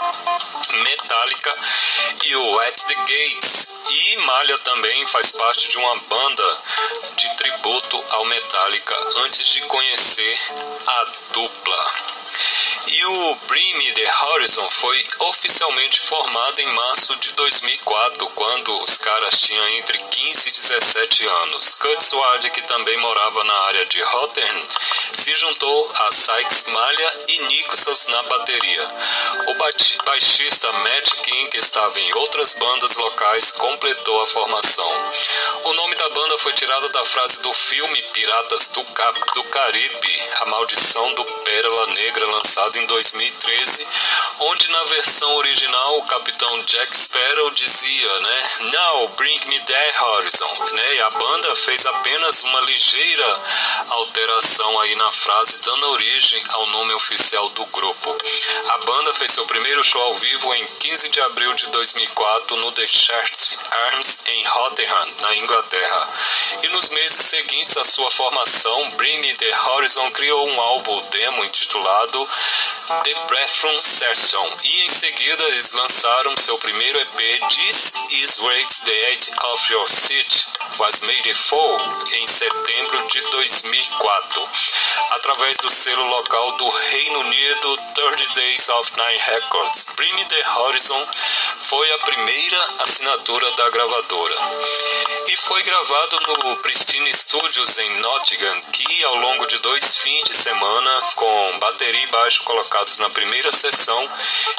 Metallica 0.84 1.54
e 2.22 2.36
o 2.36 2.60
At 2.60 2.76
the 2.76 2.94
Gates 2.94 3.80
e 3.88 4.16
Malha 4.36 4.58
também 4.58 5.06
faz 5.06 5.30
parte 5.30 5.70
de 5.70 5.78
uma 5.78 5.96
banda 5.96 6.58
de 7.16 7.36
tributo 7.36 8.04
ao 8.10 8.26
Metallica 8.26 8.94
antes 9.24 9.48
de 9.48 9.62
conhecer 9.62 10.38
a 10.86 11.04
dupla. 11.32 12.15
E 12.88 13.04
o 13.04 13.34
Bring 13.48 13.74
Me 13.78 13.92
The 13.94 14.08
Horizon 14.22 14.70
foi 14.70 15.02
oficialmente 15.18 16.00
formado 16.02 16.60
em 16.60 16.66
março 16.66 17.16
de 17.16 17.32
2004, 17.32 18.28
quando 18.28 18.80
os 18.80 18.96
caras 18.96 19.40
tinham 19.40 19.68
entre 19.70 19.98
15 19.98 20.48
e 20.48 20.52
17 20.52 21.26
anos. 21.26 21.74
Kurt 21.74 22.00
que 22.52 22.62
também 22.62 22.96
morava 22.98 23.42
na 23.42 23.54
área 23.64 23.86
de 23.86 24.00
Rotterdam, 24.00 24.66
se 25.12 25.34
juntou 25.34 25.90
a 25.96 26.12
Sykes 26.12 26.68
Malha 26.68 27.12
e 27.28 27.38
Nichols 27.46 28.06
na 28.06 28.22
bateria. 28.22 28.90
O 29.48 30.04
baixista 30.04 30.70
Matt 30.72 31.10
King, 31.22 31.50
que 31.50 31.56
estava 31.56 31.98
em 31.98 32.14
outras 32.14 32.52
bandas 32.54 32.94
locais, 32.96 33.50
completou 33.50 34.20
a 34.20 34.26
formação. 34.26 35.12
O 35.64 35.72
nome 35.72 35.96
da 35.96 36.08
banda 36.10 36.38
foi 36.38 36.52
tirado 36.52 36.88
da 36.90 37.04
frase 37.04 37.42
do 37.42 37.52
filme 37.52 38.00
Piratas 38.12 38.68
do, 38.68 38.84
Cap 38.84 39.18
do 39.34 39.44
Caribe, 39.44 40.22
A 40.40 40.46
Maldição 40.46 41.14
do 41.14 41.24
Pérola 41.24 41.86
Negra, 41.88 42.26
lançado 42.26 42.75
em 42.76 42.86
2013, 42.86 43.86
onde 44.40 44.70
na 44.70 44.84
versão 44.84 45.36
original 45.36 45.98
o 45.98 46.06
capitão 46.06 46.62
Jack 46.64 46.96
Sparrow 46.96 47.50
dizia, 47.52 48.20
né, 48.20 48.48
Now 48.60 49.08
bring 49.16 49.40
me 49.46 49.60
the 49.60 49.94
horizon, 50.00 50.54
né, 50.72 50.94
e 50.94 51.00
a 51.00 51.10
banda 51.10 51.54
fez 51.56 51.86
apenas 51.86 52.42
uma 52.44 52.60
ligeira 52.62 53.40
alteração 53.88 54.80
aí 54.80 54.94
na 54.96 55.10
frase, 55.12 55.62
dando 55.62 55.90
origem 55.90 56.42
ao 56.52 56.66
nome 56.66 56.92
oficial 56.94 57.48
do 57.50 57.64
grupo. 57.66 58.16
A 58.68 58.78
banda 58.78 59.14
fez 59.14 59.32
seu 59.32 59.46
primeiro 59.46 59.82
show 59.82 60.02
ao 60.02 60.14
vivo 60.14 60.54
em 60.54 60.66
15 60.66 61.08
de 61.08 61.20
abril 61.20 61.52
de 61.54 61.66
2004 61.66 62.56
no 62.56 62.72
The 62.72 62.86
Church 62.86 63.58
Arms 63.70 64.24
em 64.26 64.46
Rotherham, 64.46 65.14
na 65.20 65.36
Inglaterra. 65.36 66.08
E 66.62 66.68
nos 66.68 66.88
meses 66.90 67.26
seguintes 67.26 67.76
à 67.76 67.84
sua 67.84 68.10
formação, 68.10 68.90
Bring 68.90 69.18
Me 69.18 69.34
The 69.34 69.58
Horizon 69.58 70.10
criou 70.12 70.48
um 70.48 70.60
álbum 70.60 71.00
demo 71.10 71.44
intitulado 71.44 72.28
The 73.04 73.14
Bathroom 73.28 73.80
Session. 73.80 74.48
E 74.62 74.82
em 74.82 74.88
seguida 74.88 75.44
eles 75.44 75.72
lançaram 75.72 76.36
seu 76.36 76.56
primeiro 76.58 77.00
EP 77.00 77.48
This 77.48 77.92
Is 78.10 78.38
Where 78.38 78.66
the 78.84 79.12
Edge 79.12 79.30
of 79.42 79.72
Your 79.72 79.88
City 79.88 80.46
Was 80.78 81.00
Made 81.00 81.34
For 81.34 81.80
em 82.12 82.26
setembro 82.26 83.06
de 83.08 83.20
2004 83.30 84.48
através 85.10 85.56
do 85.58 85.70
selo 85.70 86.04
local 86.08 86.52
do 86.52 86.68
Reino 86.68 87.20
Unido 87.20 87.76
30 87.94 88.34
Days 88.34 88.68
of 88.68 88.92
Nine 88.96 89.22
Records. 89.24 89.86
Bring 89.96 90.24
the 90.26 90.48
Horizon 90.48 91.06
foi 91.62 91.92
a 91.92 91.98
primeira 91.98 92.74
assinatura 92.78 93.50
da 93.52 93.70
gravadora. 93.70 94.36
E 95.26 95.36
foi 95.36 95.62
gravado 95.64 96.20
no 96.28 96.56
Pristine 96.58 97.12
Studios 97.12 97.78
em 97.78 98.00
Nottingham, 98.00 98.60
que 98.72 99.04
ao 99.04 99.16
longo 99.16 99.46
de 99.46 99.58
dois 99.58 99.96
fins 99.96 100.24
de 100.24 100.34
semana, 100.36 101.02
com 101.16 101.58
bateria 101.58 102.04
e 102.04 102.06
baixo 102.06 102.44
colocados 102.56 102.98
na 103.00 103.10
primeira 103.10 103.52
sessão 103.52 104.10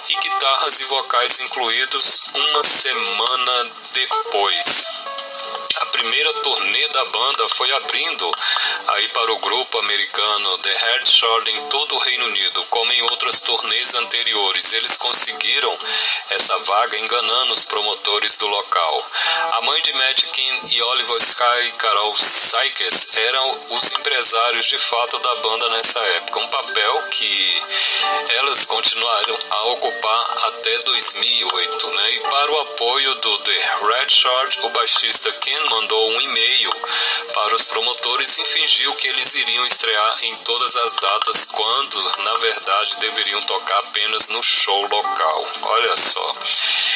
e 0.07 0.15
guitarras 0.17 0.79
e 0.79 0.83
vocais 0.83 1.39
incluídos 1.39 2.21
uma 2.31 2.63
semana 2.63 3.71
depois. 3.91 4.85
A 5.81 5.85
primeira 5.87 6.31
turnê 6.35 6.87
da 6.89 7.05
banda 7.05 7.49
foi 7.49 7.71
abrindo 7.71 8.31
aí 8.89 9.07
para 9.09 9.31
o 9.33 9.39
grupo 9.39 9.79
americano 9.79 10.57
The 10.59 10.71
Hard 10.71 11.07
Shore 11.07 11.51
em 11.51 11.67
todo 11.67 11.95
o 11.95 11.99
Reino 11.99 12.25
Unido, 12.25 12.65
como 12.69 12.91
em 12.93 13.01
outras 13.03 13.41
turnês 13.41 13.93
anteriores. 13.95 14.71
Eles 14.73 14.95
conseguiram 14.97 15.77
essa 16.29 16.57
vaga 16.59 16.97
enganando 16.97 17.53
os 17.53 17.65
promotores 17.65 18.37
do 18.37 18.47
local. 18.47 19.11
A 19.53 19.61
mãe 19.61 19.81
de 19.81 19.93
Matt 19.93 20.23
King 20.31 20.75
e 20.75 20.81
Oliver 20.81 21.17
Sky, 21.17 21.71
Carol 21.77 22.15
Sykes, 22.15 23.15
eram 23.17 23.59
os 23.71 23.91
empresários 23.93 24.65
de 24.67 24.77
fato 24.77 25.19
da 25.19 25.35
banda 25.35 25.69
nessa 25.69 25.99
época, 25.99 26.39
um 26.39 26.47
papel 26.47 27.03
que 27.11 27.63
elas 28.29 28.65
continuaram 28.65 29.37
a 29.49 29.63
ocupar 29.67 30.47
até 30.47 30.77
2008. 30.79 31.87
Né? 31.87 32.11
E 32.11 32.19
para 32.21 32.51
o 32.51 32.59
apoio 32.59 33.15
do 33.15 33.37
The 33.39 33.69
Red 33.83 34.09
Short, 34.09 34.59
o 34.63 34.69
baixista 34.69 35.31
Ken 35.33 35.69
mandou 35.69 36.11
um 36.11 36.21
e-mail 36.21 36.73
para 37.33 37.55
os 37.55 37.65
promotores 37.65 38.37
e 38.37 38.45
fingiu 38.45 38.76
que 38.77 39.07
eles 39.07 39.33
iriam 39.33 39.65
estrear 39.65 40.17
em 40.21 40.35
todas 40.37 40.75
as 40.75 40.95
datas, 40.97 41.45
quando 41.45 42.23
na 42.23 42.35
verdade 42.35 42.97
deveriam 42.97 43.41
tocar 43.41 43.79
apenas 43.79 44.27
no 44.27 44.43
show 44.43 44.87
local. 44.87 45.45
Olha 45.63 45.95
só. 45.97 46.35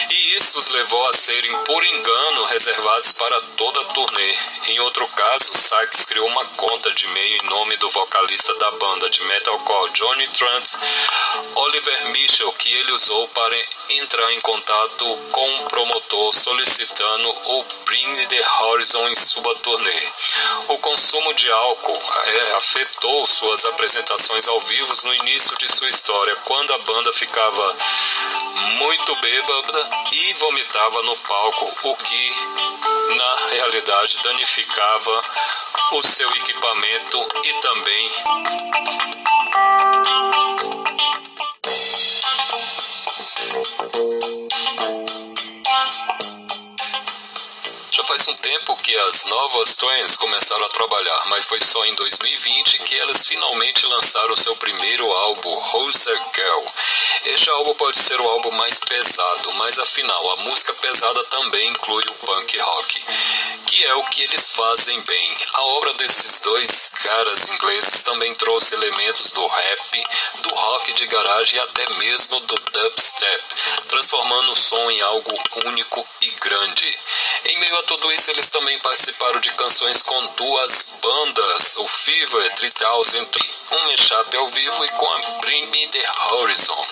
E 0.09 0.35
isso 0.35 0.59
os 0.59 0.67
levou 0.69 1.07
a 1.07 1.13
serem, 1.13 1.55
por 1.63 1.83
engano, 1.83 2.45
reservados 2.45 3.11
para 3.13 3.41
toda 3.57 3.81
a 3.81 3.85
turnê. 3.85 4.37
Em 4.67 4.79
outro 4.81 5.07
caso, 5.07 5.57
Sykes 5.57 6.05
criou 6.05 6.27
uma 6.27 6.45
conta 6.49 6.91
de 6.91 7.05
e-mail 7.05 7.37
em 7.37 7.49
nome 7.49 7.75
do 7.77 7.89
vocalista 7.89 8.53
da 8.55 8.71
banda 8.71 9.09
de 9.09 9.23
metalcore 9.23 9.91
Johnny 9.93 10.27
Trant, 10.27 10.75
Oliver 11.55 12.05
Mitchell, 12.09 12.51
que 12.53 12.71
ele 12.73 12.91
usou 12.91 13.27
para 13.29 13.55
entrar 13.89 14.31
em 14.33 14.41
contato 14.41 15.05
com 15.31 15.55
o 15.55 15.69
promotor 15.69 16.33
solicitando 16.33 17.29
o 17.29 17.63
Bring 17.85 18.27
the 18.27 18.49
Horizon 18.61 19.07
em 19.09 19.15
sua 19.15 19.55
turnê. 19.55 20.09
O 20.67 20.77
consumo 20.77 21.33
de 21.33 21.51
álcool 21.51 21.70
é, 22.25 22.53
afetou 22.53 23.25
suas 23.27 23.65
apresentações 23.65 24.47
ao 24.47 24.59
vivo 24.59 24.93
no 25.05 25.15
início 25.15 25.57
de 25.57 25.69
sua 25.71 25.89
história, 25.89 26.35
quando 26.45 26.73
a 26.73 26.77
banda 26.79 27.11
ficava 27.13 27.75
muito 28.77 29.15
bêbada 29.17 29.89
e 30.11 30.33
vomitava 30.33 31.01
no 31.03 31.15
palco, 31.17 31.89
o 31.89 31.95
que 31.95 32.31
na 33.15 33.35
realidade 33.49 34.19
danificava 34.23 35.23
o 35.93 36.03
seu 36.03 36.29
equipamento 36.29 37.27
e 37.43 37.53
também 37.61 38.11
faz 48.11 48.27
um 48.27 48.33
tempo 48.33 48.75
que 48.75 48.93
as 48.93 49.23
novas 49.23 49.73
Twins 49.77 50.17
começaram 50.17 50.65
a 50.65 50.69
trabalhar, 50.69 51.21
mas 51.29 51.45
foi 51.45 51.61
só 51.61 51.85
em 51.85 51.95
2020 51.95 52.79
que 52.79 52.99
elas 52.99 53.25
finalmente 53.25 53.85
lançaram 53.85 54.35
seu 54.35 54.53
primeiro 54.57 55.09
álbum, 55.09 55.55
Roser 55.55 56.19
Girl. 56.35 56.65
Este 57.27 57.49
álbum 57.51 57.73
pode 57.75 57.97
ser 57.97 58.19
o 58.19 58.27
álbum 58.27 58.51
mais 58.51 58.81
pesado, 58.81 59.53
mas 59.53 59.79
afinal, 59.79 60.29
a 60.31 60.35
música 60.43 60.73
pesada 60.73 61.23
também 61.25 61.69
inclui 61.69 62.03
o 62.09 62.13
punk 62.25 62.57
rock, 62.59 63.01
que 63.71 63.85
é 63.85 63.95
o 63.95 64.03
que 64.03 64.21
eles 64.23 64.49
fazem 64.49 64.99
bem. 64.99 65.37
A 65.53 65.61
obra 65.61 65.93
desses 65.93 66.41
dois 66.41 66.89
caras 66.89 67.47
ingleses 67.47 68.03
também 68.03 68.35
trouxe 68.35 68.75
elementos 68.75 69.31
do 69.31 69.47
rap, 69.47 70.03
do 70.41 70.53
rock 70.53 70.91
de 70.91 71.07
garagem 71.07 71.57
e 71.57 71.61
até 71.61 71.89
mesmo 71.93 72.41
do 72.41 72.55
dubstep, 72.55 73.43
transformando 73.87 74.51
o 74.51 74.55
som 74.57 74.91
em 74.91 74.99
algo 74.99 75.33
único 75.67 76.05
e 76.21 76.31
grande. 76.31 76.99
Em 77.45 77.59
meio 77.59 77.77
a 77.77 77.83
tudo 77.83 78.11
isso, 78.11 78.29
eles 78.31 78.49
também 78.49 78.77
participaram 78.79 79.39
de 79.39 79.49
canções 79.51 80.01
com 80.01 80.25
duas 80.35 80.97
bandas, 81.01 81.77
o 81.77 81.87
Fever 81.87 82.53
3000 82.55 82.91
um 83.71 83.87
mashup 83.87 84.35
ao 84.35 84.47
vivo 84.49 84.85
e 84.85 84.89
com 84.89 85.05
a 85.05 85.19
Bring 85.39 85.67
The 85.87 86.03
Horizon. 86.31 86.87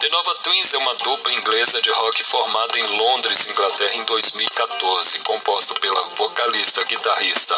The 0.00 0.08
Nova 0.10 0.34
Twins 0.42 0.74
é 0.74 0.78
uma 0.78 0.94
dupla 0.96 1.32
inglesa 1.32 1.80
de 1.80 1.90
rock 1.90 2.22
formada 2.24 2.78
em 2.78 2.86
Londres, 2.98 3.46
Inglaterra, 3.46 3.94
em 3.94 4.04
2014, 4.04 5.18
composto 5.20 5.74
vocalista, 6.16 6.84
guitarrista 6.84 7.54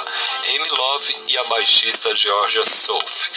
Amy 0.48 0.68
Love 0.68 1.16
e 1.28 1.38
a 1.38 1.44
baixista 1.44 2.14
Georgia 2.14 2.64
Souf. 2.64 3.30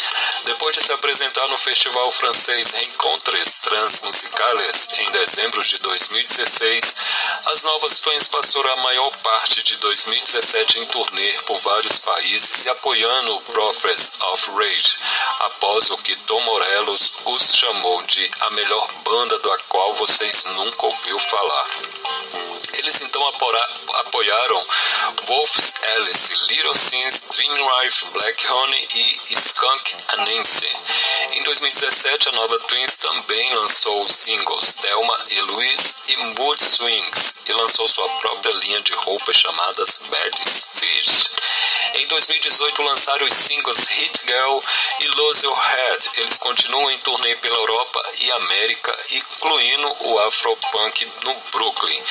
Depois 0.46 0.76
de 0.76 0.84
se 0.84 0.92
apresentar 0.94 1.48
no 1.48 1.58
festival 1.58 2.12
francês 2.12 2.72
Rencontres 2.72 3.58
Transmusicales 3.60 4.90
em 5.00 5.12
dezembro 5.12 5.64
de 5.64 5.78
2016, 5.78 6.96
as 7.48 7.64
Novas 7.64 8.00
Twins 8.00 8.28
passaram 8.28 8.74
a 8.74 8.78
maior 8.78 9.16
parte 9.18 9.64
de 9.64 9.78
2017 9.78 10.80
em 10.80 10.86
turnê 10.86 11.32
por 11.48 11.60
vários 11.62 12.00
países 12.00 12.66
e 12.66 12.70
apoiando 12.70 13.36
o 13.36 13.42
Prophets 13.42 14.22
of 14.22 14.52
Rage, 14.52 14.98
após 15.40 15.90
o 15.90 15.98
que 15.98 16.16
Tom 16.16 16.42
Morelos 16.42 17.12
os 17.26 17.56
chamou 17.56 18.02
de 18.04 18.32
a 18.42 18.50
melhor 18.52 18.88
banda 19.04 19.38
da 19.40 19.58
qual 19.68 19.94
vocês 19.94 20.46
nunca 20.46 20.86
ouviu 20.86 21.20
falar. 21.20 22.49
Eles 22.80 23.02
então 23.02 23.22
apoiaram 23.28 24.66
Wolf's 25.28 25.74
Alice, 25.98 26.34
Little 26.48 26.74
Sims, 26.74 27.20
Dream 27.36 27.54
Life, 27.54 28.06
Black 28.12 28.48
Honey 28.48 28.88
e 28.96 29.34
Skunk 29.34 29.96
Anansi. 30.08 30.70
Em 31.34 31.44
2017, 31.44 32.30
a 32.30 32.32
nova 32.32 32.58
Twins 32.60 32.96
também 32.96 33.54
lançou 33.56 34.02
os 34.04 34.16
singles 34.16 34.74
Thelma 34.76 35.20
e 35.30 35.42
Louise 35.42 35.96
e 36.08 36.16
Mood 36.18 36.64
Swings 36.64 37.44
e 37.48 37.52
lançou 37.52 37.86
sua 37.90 38.08
própria 38.20 38.54
linha 38.54 38.80
de 38.82 38.94
roupas 38.94 39.36
chamadas 39.36 40.00
Bad 40.10 40.50
Stitch. 40.50 41.28
Em 41.96 42.08
2018 42.08 42.82
lançaram 42.84 43.26
os 43.26 43.34
singles 43.34 43.86
Hit 43.88 44.22
Girl 44.26 44.60
e 45.02 45.08
Lose 45.08 45.46
Your 45.46 45.58
Head. 45.58 46.10
Eles 46.16 46.38
continuam 46.38 46.92
em 46.92 47.00
turnê 47.00 47.36
pela 47.38 47.58
Europa 47.58 48.02
e 48.22 48.32
América, 48.32 48.98
incluindo 49.12 49.96
o 50.02 50.20
Afropunk 50.20 51.12
no 51.24 51.34
Brooklyn. 51.52 52.02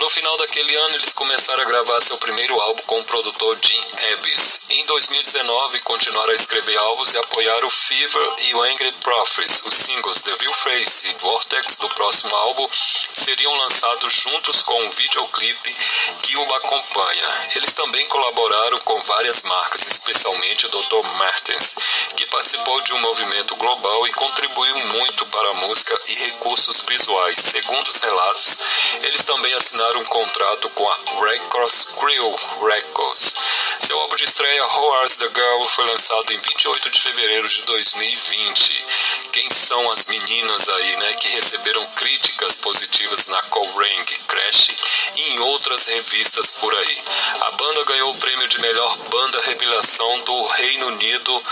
No 0.00 0.08
final 0.08 0.34
daquele 0.38 0.74
ano, 0.74 0.94
eles 0.94 1.12
começaram 1.12 1.62
a 1.62 1.66
gravar 1.66 2.00
seu 2.00 2.16
primeiro 2.16 2.58
álbum 2.58 2.82
com 2.84 3.00
o 3.00 3.04
produtor 3.04 3.58
Jim 3.60 3.80
Ebbs. 4.12 4.70
Em 4.70 4.86
2019, 4.86 5.78
continuaram 5.80 6.32
a 6.32 6.36
escrever 6.36 6.78
álbuns 6.78 7.12
e 7.12 7.18
apoiaram 7.18 7.68
o 7.68 7.70
Fever 7.70 8.32
e 8.48 8.54
o 8.54 8.62
Angry 8.62 8.92
Prophets. 9.02 9.62
Os 9.62 9.74
singles 9.74 10.22
Devil 10.22 10.54
Face 10.54 11.10
e 11.10 11.14
Vortex 11.20 11.76
do 11.76 11.88
próximo 11.90 12.34
álbum 12.34 12.66
seriam 12.72 13.54
lançados 13.56 14.10
juntos 14.14 14.62
com 14.62 14.82
um 14.82 14.88
videoclipe 14.88 15.76
que 16.22 16.34
o 16.34 16.54
acompanha. 16.54 17.50
Eles 17.56 17.74
também 17.74 18.06
colaboraram 18.06 18.78
com 18.78 18.98
várias 19.02 19.42
marcas, 19.42 19.86
especialmente 19.86 20.64
o 20.64 20.70
Dr. 20.70 21.06
Martens, 21.18 21.74
que 22.16 22.24
participou 22.26 22.80
de 22.80 22.94
um 22.94 23.00
movimento 23.00 23.54
global 23.56 24.06
e 24.06 24.12
contribuiu 24.12 24.78
muito 24.86 25.26
para 25.26 25.50
a 25.50 25.54
música 25.54 26.00
e 26.08 26.14
recursos 26.14 26.80
visuais. 26.88 27.38
Segundo 27.38 27.86
os 27.88 28.00
relatos, 28.00 28.58
eles 29.02 29.24
também 29.24 29.52
assinaram 29.52 29.89
um 29.96 30.04
contrato 30.04 30.68
com 30.70 30.88
a 30.88 30.96
Records 31.24 31.84
Crew 31.98 32.36
Records. 32.62 33.34
Seu 33.80 33.98
álbum 33.98 34.16
de 34.16 34.24
estreia, 34.24 34.66
How 34.66 35.06
the 35.08 35.28
Girl, 35.28 35.64
foi 35.64 35.86
lançado 35.86 36.32
em 36.32 36.38
28 36.38 36.90
de 36.90 37.00
fevereiro 37.00 37.48
de 37.48 37.62
2020. 37.62 38.84
Quem 39.32 39.48
são 39.50 39.90
as 39.90 40.04
meninas 40.04 40.68
aí, 40.68 40.96
né, 40.96 41.12
que 41.14 41.28
receberam 41.28 41.84
críticas 41.96 42.56
positivas 42.56 43.26
na 43.28 43.40
Kerrang, 43.42 44.04
Crash 44.28 44.68
e 45.16 45.30
em 45.30 45.38
outras 45.40 45.86
revistas 45.86 46.52
por 46.52 46.74
aí? 46.74 47.02
A 47.42 47.50
banda 47.52 47.84
ganhou 47.84 48.10
o 48.10 48.18
prêmio 48.18 48.48
de 48.48 48.60
melhor 48.60 48.96
banda 49.10 49.40
revelação 49.42 50.18
do 50.20 50.46
Reino 50.46 50.86
Unido 50.88 51.42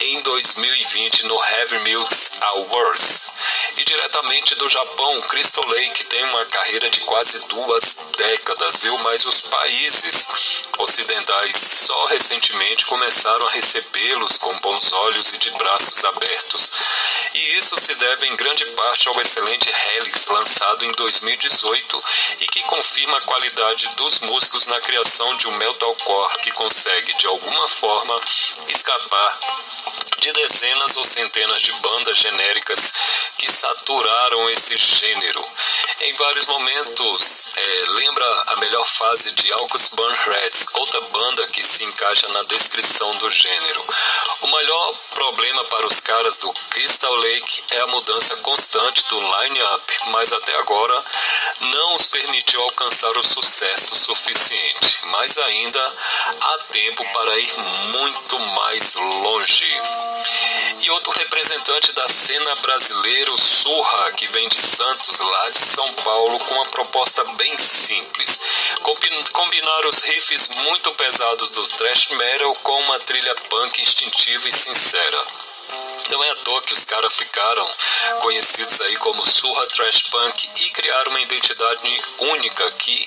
em 0.00 0.20
2020 0.22 1.26
no 1.26 1.42
Heavy 1.44 1.78
Music 1.78 2.38
Awards. 2.42 3.25
E 3.76 3.84
diretamente 3.84 4.54
do 4.54 4.68
Japão, 4.68 5.20
Crystal 5.22 5.66
Lake 5.66 6.04
tem 6.04 6.24
uma 6.24 6.46
carreira 6.46 6.88
de 6.88 7.00
quase 7.00 7.38
duas 7.46 7.94
décadas, 8.16 8.78
viu? 8.78 8.96
Mas 8.98 9.26
os 9.26 9.42
países 9.42 10.64
ocidentais 10.78 11.56
só 11.56 12.06
recentemente 12.06 12.86
começaram 12.86 13.46
a 13.46 13.50
recebê-los 13.50 14.38
com 14.38 14.58
bons 14.60 14.92
olhos 14.92 15.32
e 15.34 15.38
de 15.38 15.50
braços 15.50 16.02
abertos. 16.06 16.70
E 17.34 17.58
isso 17.58 17.78
se 17.78 17.94
deve 17.96 18.26
em 18.26 18.36
grande 18.36 18.64
parte 18.72 19.08
ao 19.08 19.20
excelente 19.20 19.68
Helix 19.68 20.26
lançado 20.28 20.82
em 20.84 20.92
2018 20.92 22.04
e 22.40 22.46
que 22.46 22.62
confirma 22.62 23.18
a 23.18 23.22
qualidade 23.22 23.88
dos 23.96 24.20
músicos 24.20 24.66
na 24.68 24.80
criação 24.80 25.36
de 25.36 25.48
um 25.48 25.56
metalcore 25.58 26.38
que 26.42 26.50
consegue 26.52 27.14
de 27.18 27.26
alguma 27.26 27.68
forma 27.68 28.22
escapar 28.68 29.38
de 30.20 30.32
dezenas 30.32 30.96
ou 30.96 31.04
centenas 31.04 31.62
de 31.62 31.72
bandas 31.74 32.18
genéricas 32.18 32.92
que 33.38 33.50
saturaram 33.50 34.50
esse 34.50 34.76
gênero. 34.76 35.44
Em 36.00 36.12
vários 36.14 36.46
momentos, 36.46 37.54
é, 37.56 37.84
lembra 37.88 38.42
a 38.48 38.56
melhor 38.56 38.84
fase 38.86 39.30
de 39.32 39.52
August 39.52 39.94
Burnreds, 39.94 40.66
outra 40.74 41.00
banda 41.00 41.46
que 41.48 41.62
se 41.62 41.84
encaixa 41.84 42.28
na 42.28 42.42
descrição 42.42 43.10
do 43.16 43.30
gênero. 43.30 43.82
O 44.42 44.46
maior 44.48 44.94
problema 45.14 45.64
para 45.64 45.86
os 45.86 46.00
caras 46.00 46.38
do 46.38 46.52
Crystal 46.70 47.14
Lake 47.16 47.62
é 47.70 47.80
a 47.80 47.86
mudança 47.86 48.36
constante 48.36 49.04
do 49.08 49.20
line-up, 49.20 49.98
mas 50.08 50.32
até 50.32 50.56
agora 50.58 51.04
não 51.60 51.94
os 51.94 52.06
permitiu 52.06 52.62
alcançar 52.62 53.16
o 53.16 53.24
sucesso 53.24 53.96
suficiente. 53.96 55.00
Mas 55.04 55.38
ainda 55.38 55.94
há 56.40 56.58
tempo 56.70 57.04
para 57.12 57.38
ir 57.38 57.58
muito 57.92 58.38
mais 58.38 58.94
longe. 58.94 59.80
E 60.80 60.90
outro 60.90 61.10
representante 61.12 61.92
da 61.92 62.06
cena 62.06 62.54
brasileira, 62.56 63.32
o 63.32 63.38
Surra, 63.38 64.12
que 64.12 64.26
vem 64.28 64.48
de 64.48 64.60
Santos, 64.60 65.18
lá 65.18 65.50
de 65.50 65.58
São 65.58 65.92
Paulo, 65.94 66.38
com 66.40 66.54
uma 66.54 66.66
proposta 66.66 67.24
bem 67.34 67.58
simples. 67.58 68.40
Combinar 69.32 69.86
os 69.86 70.00
riffs 70.00 70.48
muito 70.48 70.92
pesados 70.92 71.50
do 71.50 71.66
thrash 71.68 72.08
metal 72.10 72.52
com 72.62 72.80
uma 72.82 73.00
trilha 73.00 73.34
punk 73.48 73.82
instintiva 73.82 74.48
e 74.48 74.52
sincera. 74.52 75.24
Não 76.10 76.22
é 76.22 76.30
à 76.30 76.36
toa 76.36 76.62
que 76.62 76.72
os 76.72 76.84
caras 76.84 77.16
ficaram 77.16 77.66
conhecidos 78.20 78.80
aí 78.82 78.96
como 78.96 79.26
Surra 79.26 79.66
Trash 79.66 80.02
Punk 80.02 80.48
e 80.60 80.70
criaram 80.70 81.10
uma 81.10 81.20
identidade 81.20 82.04
única 82.18 82.70
que 82.72 83.06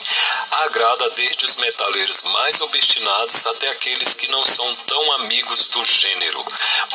agrada 0.63 1.10
desde 1.12 1.45
os 1.45 1.56
metaleiros 1.58 2.23
mais 2.23 2.60
obstinados 2.62 3.45
até 3.45 3.69
aqueles 3.69 4.13
que 4.15 4.28
não 4.30 4.43
são 4.45 4.73
tão 4.75 5.12
amigos 5.13 5.67
do 5.67 5.86
gênero, 5.86 6.43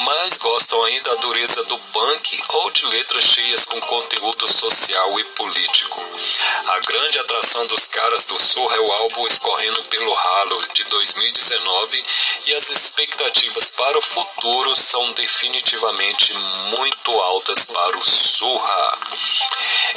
mas 0.01 0.37
gostam 0.39 0.83
ainda 0.85 1.05
da 1.05 1.15
dureza 1.17 1.63
do 1.65 1.79
punk 1.79 2.43
ou 2.49 2.71
de 2.71 2.87
letras 2.87 3.25
cheias 3.25 3.65
com 3.67 3.81
conteúdo 3.81 4.51
social 4.51 5.21
e 5.21 5.25
político. 5.25 6.03
A 6.69 6.79
grande 6.81 7.19
atração 7.19 7.67
dos 7.67 7.87
caras 7.87 8.25
do 8.25 8.41
Surra 8.41 8.77
é 8.77 8.81
o 8.81 8.93
álbum 8.93 9.27
Escorrendo 9.27 9.83
pelo 9.85 10.13
Ralo 10.13 10.67
de 10.73 10.85
2019 10.85 12.05
e 12.47 12.55
as 12.55 12.71
expectativas 12.71 13.71
para 13.71 13.99
o 13.99 14.03
futuro 14.03 14.75
são 14.77 15.13
definitivamente 15.13 15.84
muito 16.33 17.11
altas 17.21 17.65
para 17.65 17.97
o 17.99 18.03
Surra. 18.03 18.99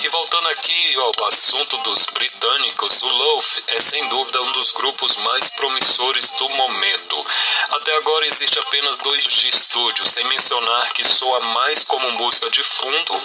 E 0.03 0.09
voltando 0.09 0.49
aqui 0.49 0.95
ao 0.95 1.27
assunto 1.27 1.77
dos 1.77 2.05
britânicos, 2.07 3.01
o 3.01 3.07
Loaf 3.07 3.63
é 3.67 3.79
sem 3.79 4.07
dúvida 4.09 4.41
um 4.41 4.51
dos 4.51 4.71
grupos 4.73 5.15
mais 5.17 5.49
promissores 5.51 6.31
do 6.31 6.49
momento. 6.49 7.25
Até 7.71 7.95
agora 7.97 8.27
existe 8.27 8.59
apenas 8.59 8.99
dois 8.99 9.23
de 9.23 9.49
estúdio, 9.49 10.05
sem 10.05 10.23
mencionar 10.25 10.91
que 10.93 11.05
soa 11.05 11.39
mais 11.39 11.83
como 11.83 12.11
música 12.11 12.49
de 12.49 12.63
fundo 12.63 13.21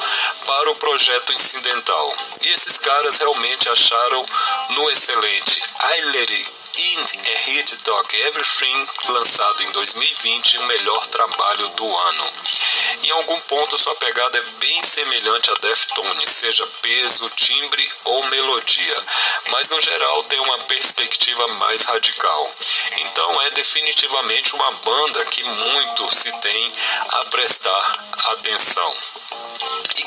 para 0.46 0.70
o 0.70 0.76
projeto 0.76 1.32
incidental. 1.32 2.14
E 2.42 2.48
esses 2.48 2.78
caras 2.78 3.18
realmente 3.18 3.68
acharam 3.68 4.24
no 4.70 4.90
excelente 4.90 5.60
I 5.80 6.00
Let 6.12 6.30
It 6.30 6.61
In 6.74 7.00
a 7.00 7.38
Hit 7.50 7.84
Dog 7.84 8.16
Everything, 8.16 8.86
lançado 9.10 9.62
em 9.62 9.70
2020, 9.72 10.56
o 10.56 10.64
melhor 10.64 11.06
trabalho 11.08 11.68
do 11.68 11.96
ano. 11.96 12.32
Em 13.02 13.10
algum 13.10 13.38
ponto, 13.40 13.76
sua 13.76 13.94
pegada 13.96 14.38
é 14.38 14.42
bem 14.58 14.82
semelhante 14.82 15.50
a 15.50 15.54
Deftones, 15.54 16.30
seja 16.30 16.66
peso, 16.80 17.28
timbre 17.36 17.86
ou 18.04 18.24
melodia, 18.24 19.04
mas 19.48 19.68
no 19.68 19.82
geral 19.82 20.24
tem 20.24 20.40
uma 20.40 20.58
perspectiva 20.60 21.46
mais 21.58 21.82
radical. 21.82 22.50
Então 23.00 23.42
é 23.42 23.50
definitivamente 23.50 24.54
uma 24.54 24.70
banda 24.70 25.26
que 25.26 25.42
muito 25.42 26.08
se 26.14 26.32
tem 26.40 26.72
a 27.10 27.24
prestar 27.26 28.04
atenção. 28.30 28.96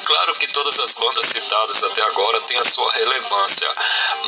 Claro 0.06 0.36
que 0.36 0.48
todas 0.50 0.80
as 0.80 0.94
bandas 0.94 1.26
citadas 1.26 1.84
até 1.84 2.04
agora 2.04 2.40
têm 2.42 2.60
a 2.60 2.64
sua 2.64 2.92
relevância, 2.92 3.68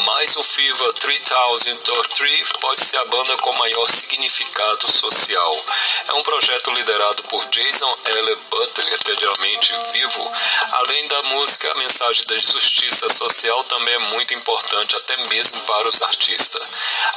mas 0.08 0.36
o 0.36 0.42
Fever 0.42 0.92
3003 0.94 2.52
pode 2.54 2.84
ser 2.84 2.98
a 2.98 3.06
banda 3.06 3.38
com 3.38 3.54
maior 3.54 3.88
significado 3.88 4.92
social. 4.92 5.66
É 6.08 6.14
um 6.14 6.24
projeto 6.24 6.72
liderado 6.72 7.22
por 7.26 7.46
Jason 7.50 7.96
L. 8.06 8.36
Butler, 8.50 8.94
anteriormente 8.96 9.72
vivo. 9.92 10.32
Além 10.72 11.08
da 11.10 11.22
música, 11.24 11.72
a 11.72 11.76
mensagem 11.76 12.26
da 12.26 12.40
justiça 12.40 13.14
social 13.14 13.64
também 13.66 13.94
é 13.94 14.00
muito 14.00 14.34
importante, 14.34 14.96
até 14.96 15.16
mesmo 15.28 15.62
para 15.62 15.90
os 15.90 16.02
artistas. 16.02 16.68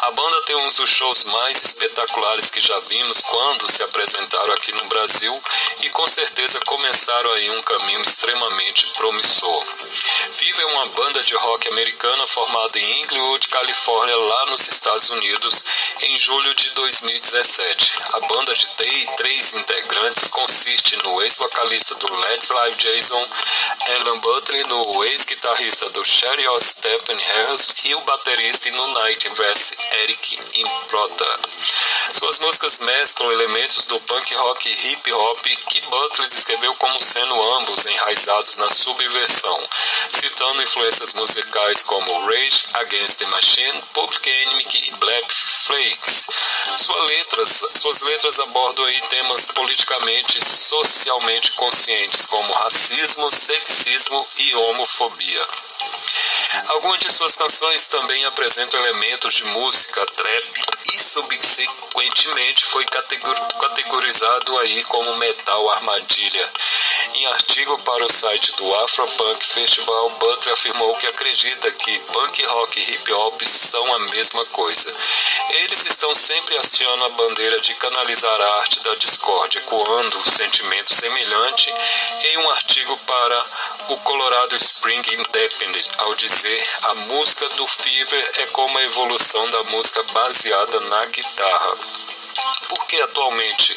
A 0.02 0.10
banda 0.10 0.42
tem 0.42 0.56
um 0.56 0.68
dos 0.72 0.90
shows 0.90 1.24
mais 1.24 1.56
espetaculares 1.64 2.50
que 2.50 2.60
já 2.60 2.78
vimos 2.80 3.22
quando 3.22 3.72
se 3.72 3.82
apresentaram 3.82 4.52
aqui 4.52 4.72
no 4.72 4.84
Brasil 4.84 5.42
e 5.80 5.88
com 5.88 6.06
certeza 6.06 6.60
começaram 6.60 7.32
aí 7.32 7.48
um 7.50 7.62
caminho 7.62 8.02
extremamente 8.02 8.49
promissor. 9.00 9.64
Vive 10.34 10.62
é 10.62 10.66
uma 10.66 10.86
banda 10.86 11.22
de 11.22 11.34
rock 11.34 11.68
americana 11.68 12.26
formada 12.26 12.78
em 12.78 13.00
Inglewood, 13.00 13.48
Califórnia, 13.48 14.14
lá 14.14 14.46
nos 14.46 14.68
Estados 14.68 15.08
Unidos, 15.08 15.64
em 16.02 16.18
julho 16.18 16.54
de 16.54 16.70
2017. 16.70 17.98
A 18.12 18.20
banda 18.20 18.54
de 18.54 18.66
três 19.16 19.54
integrantes 19.54 20.28
consiste 20.28 20.96
no 21.02 21.22
ex-vocalista 21.22 21.94
do 21.94 22.14
Let's 22.14 22.50
Live 22.50 22.76
Jason, 22.76 23.26
Alan 23.88 24.18
Butler, 24.18 24.66
no 24.68 25.04
ex-guitarrista 25.04 25.88
do 25.90 26.04
Sherry 26.04 26.44
Stephen 26.60 27.18
Harris 27.18 27.74
e 27.84 27.94
o 27.94 28.00
baterista 28.02 28.70
no 28.70 28.86
Night 28.88 29.28
Vest 29.30 29.74
Eric 30.02 30.38
Improta. 30.56 31.40
Suas 32.12 32.38
músicas 32.38 32.78
mesclam 32.80 33.32
elementos 33.32 33.86
do 33.86 34.00
punk 34.00 34.34
rock 34.34 34.68
e 34.68 34.92
hip 34.92 35.12
hop 35.12 35.42
que 35.68 35.80
Butler 35.82 36.28
descreveu 36.28 36.74
como 36.74 37.00
sendo 37.00 37.42
ambos 37.56 37.86
enraizados 37.86 38.39
na 38.56 38.70
subversão, 38.70 39.68
citando 40.08 40.62
influências 40.62 41.12
musicais 41.12 41.82
como 41.84 42.26
Rage 42.26 42.62
Against 42.74 43.18
the 43.18 43.26
Machine, 43.26 43.82
Public 43.92 44.28
Enemy 44.28 44.64
e 44.74 44.90
Black 44.92 45.34
Flakes. 45.34 46.26
Suas 46.78 47.10
letras, 47.10 47.64
suas 47.80 48.00
letras 48.00 48.38
abordam 48.40 48.86
temas 49.08 49.46
politicamente 49.48 50.38
e 50.38 50.44
socialmente 50.44 51.52
conscientes 51.52 52.26
como 52.26 52.52
racismo, 52.54 53.30
sexismo 53.30 54.26
e 54.38 54.54
homofobia. 54.54 55.46
Algumas 56.68 57.00
de 57.00 57.12
suas 57.12 57.36
canções 57.36 57.86
também 57.86 58.24
apresentam 58.24 58.80
elementos 58.80 59.34
de 59.34 59.44
música 59.44 60.04
trap 60.06 60.62
e 60.94 61.02
subsequentemente 61.02 62.64
foi 62.66 62.84
categorizado 62.84 64.58
aí 64.58 64.82
como 64.84 65.16
metal 65.16 65.70
armadilha. 65.70 66.50
Em 67.14 67.26
artigo 67.26 67.80
para 67.82 68.04
o 68.04 68.12
site 68.12 68.52
do 68.56 68.74
Afropunk 68.76 69.44
Festival, 69.44 70.10
Butler 70.10 70.52
afirmou 70.52 70.94
que 70.96 71.06
acredita 71.06 71.70
que 71.72 71.98
punk 71.98 72.44
rock 72.46 72.78
e 72.78 72.94
hip 72.94 73.12
hop 73.12 73.42
são 73.42 73.94
a 73.94 73.98
mesma 74.10 74.44
coisa. 74.46 74.94
Eles 75.62 75.84
estão 75.86 76.14
sempre 76.14 76.56
acionando 76.56 77.04
a 77.04 77.08
bandeira 77.10 77.60
de 77.60 77.74
canalizar 77.74 78.40
a 78.40 78.58
arte 78.58 78.80
da 78.80 78.94
discórdia, 78.94 79.58
ecoando 79.58 80.18
um 80.18 80.24
sentimento 80.24 80.94
semelhante 80.94 81.72
em 82.22 82.38
um 82.38 82.50
artigo 82.50 82.96
para 82.98 83.46
o 83.90 83.96
Colorado 83.98 84.54
Spring 84.54 85.02
Independent, 85.12 85.88
ao 85.98 86.14
dizer 86.14 86.68
a 86.82 86.94
música 86.94 87.48
do 87.50 87.66
Fever 87.66 88.30
é 88.36 88.46
como 88.46 88.78
a 88.78 88.82
evolução 88.84 89.50
da 89.50 89.64
música 89.64 90.02
baseada 90.12 90.78
na 90.80 91.06
guitarra 91.06 91.76
porque 92.68 93.00
atualmente 93.02 93.76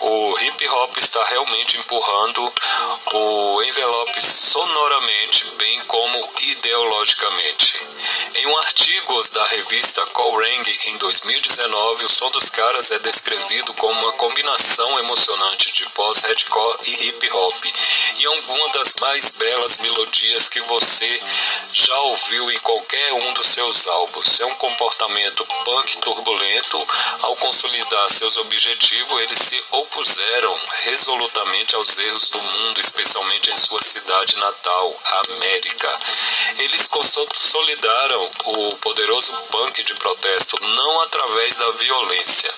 o 0.00 0.38
hip 0.40 0.68
hop 0.68 0.96
está 0.96 1.22
realmente 1.24 1.76
empurrando 1.76 2.52
o 3.12 3.62
envelope 3.62 4.22
sonoramente, 4.22 5.44
bem 5.56 5.78
como 5.80 6.32
ideologicamente. 6.42 7.80
Em 8.36 8.46
um 8.46 8.56
artigo 8.58 9.20
da 9.32 9.44
revista 9.46 10.06
Colrang 10.06 10.78
em 10.86 10.96
2019, 10.98 12.04
o 12.04 12.08
som 12.08 12.30
dos 12.30 12.48
caras 12.48 12.90
é 12.90 12.98
descrevido 13.00 13.74
como 13.74 14.00
uma 14.00 14.12
combinação 14.12 14.98
emocionante 15.00 15.72
de 15.72 15.88
pós-hardcore 15.90 16.78
e 16.86 17.08
hip 17.08 17.30
hop, 17.32 17.64
e 18.18 18.24
é 18.24 18.30
uma 18.30 18.68
das 18.70 18.94
mais 19.00 19.30
belas 19.30 19.78
melodias 19.78 20.48
que 20.48 20.60
você 20.60 21.20
já 21.72 21.98
ouviu 22.00 22.50
em 22.50 22.58
qualquer 22.60 23.12
um 23.14 23.34
dos 23.34 23.48
seus 23.48 23.88
álbuns. 23.88 24.38
É 24.40 24.46
um 24.46 24.54
comportamento 24.54 25.44
punk 25.64 25.98
turbulento 25.98 26.88
ao 27.22 27.34
consolidar 27.36 28.08
seus 28.10 28.36
objetivos, 28.36 29.22
eles 29.22 29.38
se 29.38 29.60
opuseram 29.72 30.60
resolutamente 30.84 31.74
aos 31.74 31.98
erros 31.98 32.30
do 32.30 32.40
mundo, 32.40 32.80
especialmente 32.80 33.50
em 33.50 33.56
sua 33.56 33.82
cidade 33.82 34.36
natal, 34.36 35.00
América. 35.28 35.98
Eles 36.58 36.86
consolidaram 36.86 38.19
o 38.44 38.76
poderoso 38.76 39.32
punk 39.50 39.82
de 39.82 39.94
protesto 39.94 40.56
não 40.62 41.02
através 41.02 41.56
da 41.56 41.70
violência, 41.72 42.52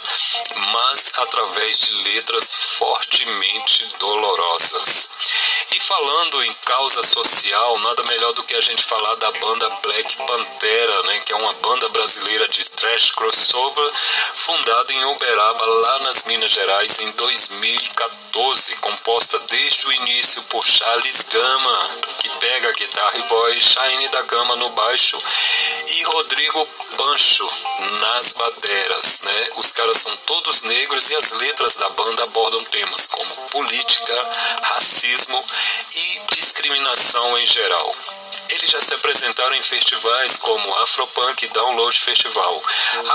mas 0.73 1.13
através 1.17 1.79
de 1.79 1.93
letras 2.13 2.53
fortemente 2.79 3.87
dolorosas. 3.99 5.09
E 5.75 5.81
falando 5.81 6.45
em 6.45 6.53
causa 6.67 7.03
social, 7.03 7.79
nada 7.79 8.03
melhor 8.05 8.35
do 8.35 8.43
que 8.43 8.55
a 8.55 8.61
gente 8.61 8.85
falar 8.85 9.15
da 9.15 9.33
banda 9.33 9.71
Black 9.83 10.17
Pantera, 10.17 11.03
né, 11.05 11.21
que 11.25 11.33
é 11.33 11.37
uma 11.37 11.53
banda 11.55 11.89
brasileira 11.89 12.47
de 12.49 12.63
thrash 12.69 13.11
crossover 13.13 13.91
fundada 14.35 14.93
em 14.93 15.05
Uberaba, 15.07 15.65
lá 15.65 15.99
nas 16.01 16.25
Minas 16.25 16.53
Gerais, 16.53 16.99
em 16.99 17.11
2014, 17.13 18.77
composta 18.77 19.39
desde 19.49 19.87
o 19.87 19.93
início 19.93 20.43
por 20.45 20.63
Charles 20.67 21.23
Gama, 21.31 21.91
que 22.19 22.29
pega 22.29 22.69
a 22.69 22.73
guitarra 22.73 23.17
e 23.17 23.23
voz, 23.23 23.63
Shine 23.63 24.09
da 24.09 24.23
Gama 24.23 24.57
no 24.57 24.69
baixo 24.71 25.19
e 25.87 26.03
Rodrigo 26.03 26.67
Pancho 26.99 27.49
nas 28.01 28.33
bateras. 28.33 29.23
Né? 29.23 29.49
Os 29.57 29.73
caras 29.73 29.99
são 29.99 30.15
todos 30.27 30.63
negros 30.63 31.09
e 31.09 31.17
as 31.17 31.33
letras 31.33 31.77
da 31.77 31.89
banda 31.91 32.25
abordam 32.25 32.63
temas 32.65 33.07
como 33.07 33.35
política, 33.49 34.15
racismo 34.63 35.43
e 35.95 36.21
discriminação 36.35 37.39
em 37.39 37.47
geral. 37.47 37.95
Eles 38.49 38.71
já 38.71 38.81
se 38.81 38.95
apresentaram 38.95 39.55
em 39.55 39.63
festivais 39.63 40.37
como 40.39 40.75
Afropunk 40.77 41.45
e 41.45 41.49
Download 41.49 41.99
Festival. 41.99 42.63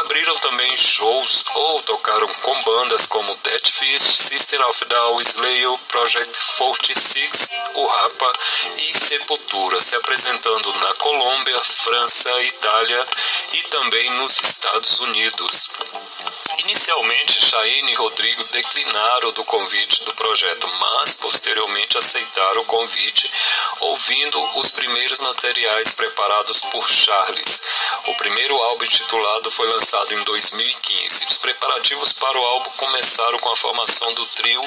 Abriram 0.02 0.36
também 0.40 0.76
shows 0.76 1.44
ou 1.54 1.82
tocaram 1.84 2.28
com 2.28 2.62
bandas 2.64 3.06
como 3.06 3.36
Dead 3.38 3.68
Fish, 3.68 4.04
System 4.04 4.62
of 4.64 4.86
Down, 4.86 5.22
Slayer, 5.22 5.78
Project 5.90 6.40
46, 6.58 7.50
o 7.76 7.86
Rapa 7.86 8.34
e 8.78 8.98
Sepultura, 8.98 9.80
se 9.80 9.96
apresentando 9.96 10.74
na 10.80 10.94
Colômbia, 10.96 11.64
França, 11.64 12.42
Itália 12.42 13.06
e 13.54 13.62
também 13.64 14.10
nos 14.12 14.40
Estados 14.40 15.00
Unidos. 15.00 15.70
Inicialmente, 16.60 17.46
Cheyenne 17.46 17.92
e 17.92 17.96
Rodrigo 17.96 18.44
declinaram 18.46 19.32
do 19.32 19.44
convite 19.46 20.04
do 20.06 20.14
projeto, 20.16 20.68
mas 20.80 21.14
posteriormente 21.16 21.98
aceitaram 21.98 22.62
o 22.62 22.66
convite, 22.66 23.32
ouvindo 23.82 24.60
os 24.60 24.72
primeiros 24.72 25.20
materiais 25.20 25.94
preparados 25.94 26.60
por 26.62 26.90
Charles. 26.90 27.62
O 28.08 28.16
primeiro 28.16 28.56
álbum 28.56 28.86
intitulado 28.86 29.52
foi 29.52 29.68
lançado 29.68 30.14
em 30.14 30.24
2015. 30.24 31.26
Os 31.26 31.38
preparativos 31.38 32.14
para 32.14 32.40
o 32.40 32.46
álbum 32.46 32.72
começaram 32.72 33.38
com 33.38 33.52
a 33.52 33.56
formação 33.56 34.12
do 34.16 34.26
trio 34.28 34.62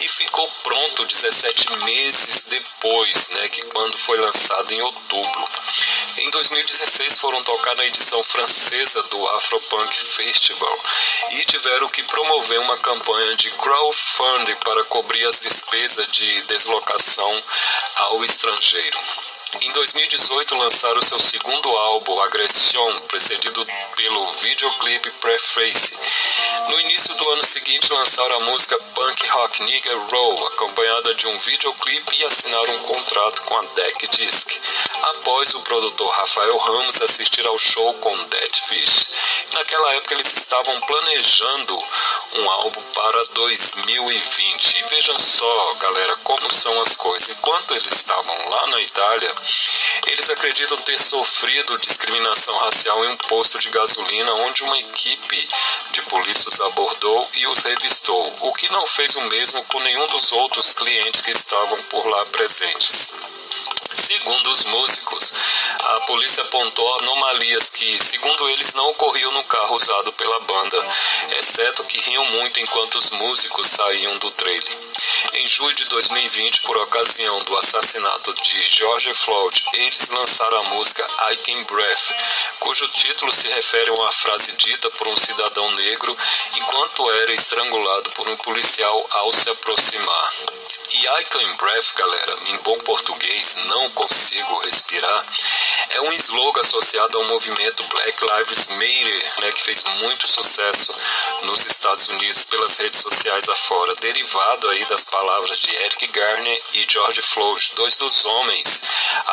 e 0.00 0.08
ficou 0.08 0.50
pronto 0.64 1.04
17 1.04 1.76
meses 1.84 2.46
depois, 2.46 3.28
né, 3.30 3.48
que 3.48 3.62
quando 3.66 3.96
foi 3.96 4.18
lançado 4.18 4.72
em 4.72 4.82
outubro. 4.82 5.48
Em 6.18 6.30
2016 6.30 7.18
foram 7.18 7.42
tocar 7.44 7.76
na 7.76 7.84
edição 7.84 8.22
francesa 8.24 9.02
do 9.04 9.28
Afropunk 9.28 9.94
Festival 9.94 10.78
e 11.38 11.44
tiveram 11.44 11.86
que 11.88 12.02
promover 12.04 12.58
uma 12.60 12.78
campanha 12.78 13.36
de 13.36 13.50
crowdfunding 13.50 14.56
para 14.56 14.84
cobrir 14.84 15.26
as 15.26 15.40
despesas 15.40 16.06
de 16.08 16.42
deslocação 16.44 17.42
ao 17.96 18.24
estrangeiro. 18.24 18.98
Em 19.60 19.70
2018 19.72 20.54
lançaram 20.56 21.00
seu 21.02 21.20
segundo 21.20 21.68
álbum, 21.68 22.20
Aggression, 22.20 23.00
precedido 23.08 23.66
pelo 23.96 24.26
videoclipe 24.32 25.10
Preface. 25.12 25.98
No 26.68 26.80
início 26.80 27.14
do 27.14 27.30
ano 27.30 27.44
seguinte, 27.44 27.92
lançaram 27.92 28.36
a 28.36 28.40
música 28.40 28.76
Punk 28.92 29.26
Rock 29.28 29.62
Nigga 29.62 29.96
Roll, 30.10 30.48
acompanhada 30.48 31.14
de 31.14 31.28
um 31.28 31.38
videoclipe 31.38 32.16
e 32.18 32.24
assinaram 32.24 32.74
um 32.74 32.78
contrato 32.80 33.42
com 33.42 33.56
a 33.56 33.62
Deck 33.62 34.08
Disc. 34.08 34.50
Após 35.02 35.54
o 35.54 35.62
produtor 35.62 36.10
Rafael 36.10 36.56
Ramos 36.56 37.00
assistir 37.00 37.46
ao 37.46 37.56
show 37.56 37.94
com 37.94 38.16
Dead 38.24 38.56
Fish. 38.68 39.06
Naquela 39.52 39.94
época 39.94 40.14
eles 40.14 40.36
estavam 40.36 40.80
planejando 40.80 41.84
um 42.34 42.50
álbum 42.50 42.82
para 42.94 43.22
2020. 43.34 44.78
E 44.78 44.82
vejam 44.88 45.18
só, 45.18 45.74
galera, 45.74 46.16
como 46.24 46.52
são 46.52 46.80
as 46.82 46.96
coisas. 46.96 47.28
Enquanto 47.28 47.74
eles 47.74 47.92
estavam 47.92 48.48
lá 48.48 48.66
na 48.68 48.80
Itália, 48.80 49.32
eles 50.06 50.28
acreditam 50.30 50.76
ter 50.78 51.00
sofrido 51.00 51.78
discriminação 51.78 52.56
racial 52.58 53.04
em 53.04 53.10
um 53.10 53.16
posto 53.16 53.58
de 53.58 53.70
gasolina 53.70 54.34
onde 54.34 54.64
uma 54.64 54.78
equipe 54.78 55.48
de 55.92 56.02
polícia 56.02 56.50
os 56.56 56.60
abordou 56.62 57.28
e 57.34 57.46
os 57.48 57.62
revistou, 57.64 58.34
o 58.40 58.52
que 58.54 58.72
não 58.72 58.86
fez 58.86 59.14
o 59.16 59.20
mesmo 59.22 59.62
com 59.66 59.78
nenhum 59.80 60.06
dos 60.06 60.32
outros 60.32 60.72
clientes 60.72 61.20
que 61.20 61.30
estavam 61.30 61.82
por 61.84 62.06
lá 62.06 62.24
presentes. 62.26 63.12
Segundo 63.92 64.50
os 64.50 64.64
músicos, 64.64 65.32
a 65.80 66.00
polícia 66.00 66.42
apontou 66.42 66.94
anomalias 67.00 67.68
que, 67.70 68.02
segundo 68.02 68.48
eles, 68.50 68.72
não 68.72 68.90
ocorriam 68.90 69.32
no 69.32 69.44
carro 69.44 69.76
usado 69.76 70.12
pela 70.14 70.40
banda, 70.40 70.86
exceto 71.38 71.84
que 71.84 72.00
riam 72.00 72.24
muito 72.32 72.58
enquanto 72.58 72.96
os 72.96 73.10
músicos 73.10 73.66
saíam 73.68 74.16
do 74.18 74.30
trailer. 74.30 74.78
Em 75.32 75.46
julho 75.46 75.74
de 75.74 75.84
2020, 75.86 76.62
por 76.62 76.76
ocasião 76.78 77.42
do 77.44 77.56
assassinato 77.58 78.32
de 78.34 78.66
George 78.66 79.12
Floyd, 79.14 79.62
eles 79.74 80.08
lançaram 80.10 80.58
a 80.58 80.64
música 80.70 81.06
I 81.30 81.36
Can 81.36 81.62
Breath, 81.64 82.14
cujo 82.60 82.88
título 82.88 83.32
se 83.32 83.48
refere 83.48 83.90
a 83.90 83.94
uma 83.94 84.12
frase 84.12 84.56
dita 84.56 84.90
por 84.90 85.08
um 85.08 85.16
cidadão 85.16 85.70
negro 85.72 86.16
enquanto 86.56 87.10
era 87.10 87.32
estrangulado 87.32 88.10
por 88.12 88.28
um 88.28 88.36
policial 88.38 89.06
ao 89.10 89.32
se 89.32 89.48
aproximar. 89.50 90.32
E 90.92 91.06
I 91.20 91.24
Can 91.24 91.56
Breath, 91.56 91.94
galera, 91.94 92.36
em 92.46 92.56
bom 92.58 92.78
português, 92.78 93.56
não 93.66 93.90
consigo 93.90 94.58
respirar, 94.60 95.26
é 95.90 96.00
um 96.00 96.12
slogan 96.12 96.60
associado 96.60 97.18
ao 97.18 97.24
movimento 97.24 97.82
Black 97.84 98.24
Lives 98.24 98.66
Matter, 98.68 99.40
né, 99.40 99.52
que 99.52 99.62
fez 99.62 99.84
muito 100.00 100.26
sucesso 100.26 100.94
nos 101.44 101.66
Estados 101.66 102.08
Unidos 102.08 102.44
pelas 102.44 102.76
redes 102.78 103.00
sociais 103.00 103.48
afora, 103.48 103.94
derivado 103.96 104.68
aí 104.70 104.84
das 104.86 105.04
palavras 105.04 105.58
de 105.58 105.70
Eric 105.70 106.06
Garner 106.08 106.62
e 106.74 106.86
George 106.88 107.20
Floyd, 107.22 107.72
dois 107.74 107.96
dos 107.96 108.24
homens 108.24 108.82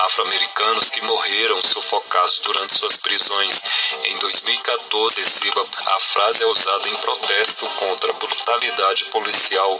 afro-americanos 0.05 0.89
que 0.89 1.01
morreram 1.01 1.61
sufocados 1.63 2.39
durante 2.39 2.77
suas 2.77 2.97
prisões 2.97 3.61
em 4.03 4.17
2014. 4.17 5.23
A 5.85 5.99
frase 5.99 6.43
é 6.43 6.47
usada 6.47 6.87
em 6.89 6.95
protesto 6.97 7.67
contra 7.67 8.11
a 8.11 8.15
brutalidade 8.15 9.05
policial 9.05 9.79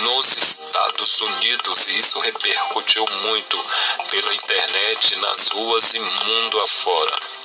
nos 0.00 0.36
Estados 0.36 1.20
Unidos 1.20 1.86
e 1.88 1.98
isso 1.98 2.18
repercutiu 2.20 3.04
muito 3.22 3.64
pela 4.10 4.34
internet, 4.34 5.16
nas 5.16 5.48
ruas 5.48 5.94
e 5.94 6.00
mundo 6.00 6.60
afora. 6.60 7.37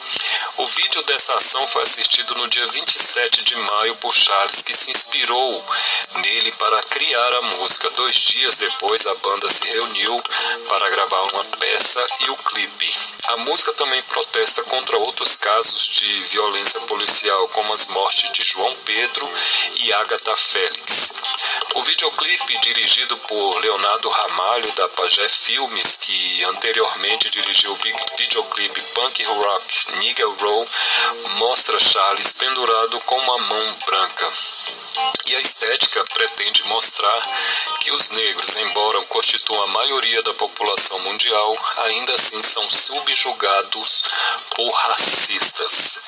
O 0.55 0.67
vídeo 0.67 1.01
dessa 1.03 1.33
ação 1.33 1.65
foi 1.65 1.81
assistido 1.81 2.35
no 2.35 2.47
dia 2.47 2.67
27 2.67 3.43
de 3.43 3.55
maio 3.55 3.95
por 3.95 4.13
Charles, 4.13 4.61
que 4.61 4.71
se 4.71 4.91
inspirou 4.91 5.65
nele 6.17 6.51
para 6.51 6.79
criar 6.83 7.35
a 7.37 7.41
música. 7.41 7.89
Dois 7.91 8.13
dias 8.15 8.55
depois, 8.55 9.07
a 9.07 9.15
banda 9.15 9.49
se 9.49 9.65
reuniu 9.65 10.21
para 10.69 10.89
gravar 10.91 11.21
uma 11.33 11.43
peça 11.57 12.05
e 12.21 12.29
o 12.29 12.35
clipe. 12.35 12.95
A 13.25 13.37
música 13.37 13.71
também 13.73 14.01
protesta 14.03 14.61
contra 14.63 14.97
outros 14.97 15.37
casos 15.37 15.87
de 15.87 16.23
violência 16.23 16.79
policial, 16.81 17.47
como 17.49 17.71
as 17.71 17.87
mortes 17.87 18.29
de 18.33 18.43
João 18.43 18.75
Pedro 18.83 19.29
e 19.79 19.93
Agatha 19.93 20.35
Félix. 20.35 21.13
O 21.75 21.81
videoclipe, 21.81 22.59
dirigido 22.59 23.15
por 23.17 23.59
Leonardo 23.61 24.09
Ramalho, 24.09 24.69
da 24.73 24.89
Pajé 24.89 25.27
Filmes, 25.29 25.95
que 25.95 26.43
anteriormente 26.43 27.29
dirigiu 27.29 27.71
o 27.71 27.79
videoclipe 28.17 28.81
Punk 28.93 29.23
Rock 29.23 29.97
Nigga 29.99 30.27
Roll, 30.27 30.67
mostra 31.37 31.79
Charles 31.79 32.33
pendurado 32.33 32.99
com 33.01 33.17
uma 33.17 33.37
mão 33.37 33.77
branca. 33.85 34.29
E 35.27 35.35
a 35.35 35.39
estética 35.39 36.03
pretende 36.13 36.63
mostrar 36.67 37.21
que 37.83 37.91
os 37.91 38.11
negros, 38.11 38.55
embora 38.55 39.01
constituam 39.07 39.61
a 39.61 39.67
maioria 39.67 40.23
da 40.23 40.33
população 40.35 40.97
mundial, 40.99 41.57
ainda 41.83 42.13
assim 42.13 42.41
são 42.41 42.69
subjugados 42.69 44.05
por 44.55 44.71
racistas. 44.71 45.99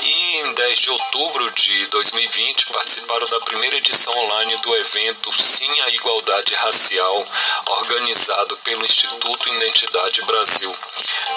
E 0.00 0.36
em 0.38 0.54
10 0.54 0.78
de 0.78 0.90
outubro 0.90 1.50
de 1.50 1.84
2020 1.88 2.72
participaram 2.72 3.26
da 3.26 3.40
primeira 3.40 3.76
edição 3.76 4.16
online 4.20 4.56
do 4.62 4.74
evento 4.74 5.30
Sim 5.34 5.70
à 5.82 5.90
Igualdade 5.90 6.54
Racial, 6.54 7.26
organizado 7.66 8.56
pelo 8.64 8.86
Instituto 8.86 9.54
Identidade 9.54 10.22
Brasil. 10.22 10.74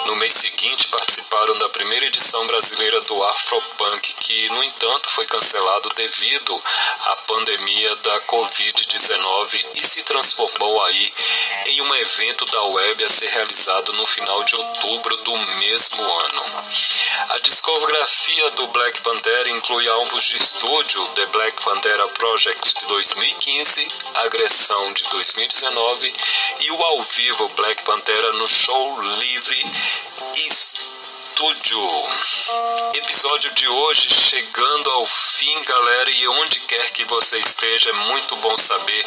No 0.06 0.16
mês 0.16 0.32
seguinte 0.34 0.88
participaram 0.88 1.56
da 1.58 1.68
primeira 1.68 2.06
edição 2.06 2.46
brasileira 2.46 3.00
do 3.02 3.22
Afropunk, 3.24 4.14
que 4.14 4.48
no 4.50 4.64
entanto 4.64 5.10
foi 5.10 5.26
cancelado 5.26 5.88
devido 5.90 6.62
à 7.06 7.16
pandemia 7.16 7.96
da 7.96 8.20
Covid-19 8.22 9.64
e 9.76 9.86
se 9.86 10.02
transformou 10.04 10.82
aí 10.84 11.12
em 11.66 11.80
um 11.82 11.94
evento 11.94 12.44
da 12.46 12.62
web 12.64 13.04
a 13.04 13.08
ser 13.08 13.28
realizado 13.28 13.92
no 13.92 14.06
final 14.06 14.42
de 14.44 14.56
outubro 14.56 15.16
do 15.18 15.36
mesmo 15.58 16.02
ano. 16.02 16.44
A 17.30 17.38
discografia 17.38 18.50
do 18.50 18.66
Black 18.68 19.00
Panther 19.00 19.48
inclui 19.48 19.88
álbuns 19.88 20.24
de 20.24 20.36
estúdio 20.36 21.06
The 21.14 21.26
Black 21.26 21.62
Panther 21.62 22.06
Project 22.08 22.74
de 22.80 22.86
2015, 22.86 23.88
Agressão 24.14 24.92
de 24.92 25.04
2019 25.04 26.14
e 26.60 26.70
o 26.70 26.82
ao 26.82 27.00
vivo 27.02 27.48
Black 27.50 27.82
Pantera 27.84 28.32
no 28.34 28.48
show 28.48 29.00
livre 29.00 29.64
is 30.46 30.71
Estúdio. 31.42 31.82
Episódio 32.94 33.50
de 33.54 33.66
hoje 33.66 34.08
chegando 34.10 34.90
ao 34.90 35.04
fim, 35.04 35.60
galera, 35.62 36.10
e 36.10 36.28
onde 36.28 36.60
quer 36.60 36.90
que 36.92 37.04
você 37.06 37.36
esteja, 37.38 37.90
é 37.90 37.92
muito 37.92 38.36
bom 38.36 38.56
saber 38.56 39.04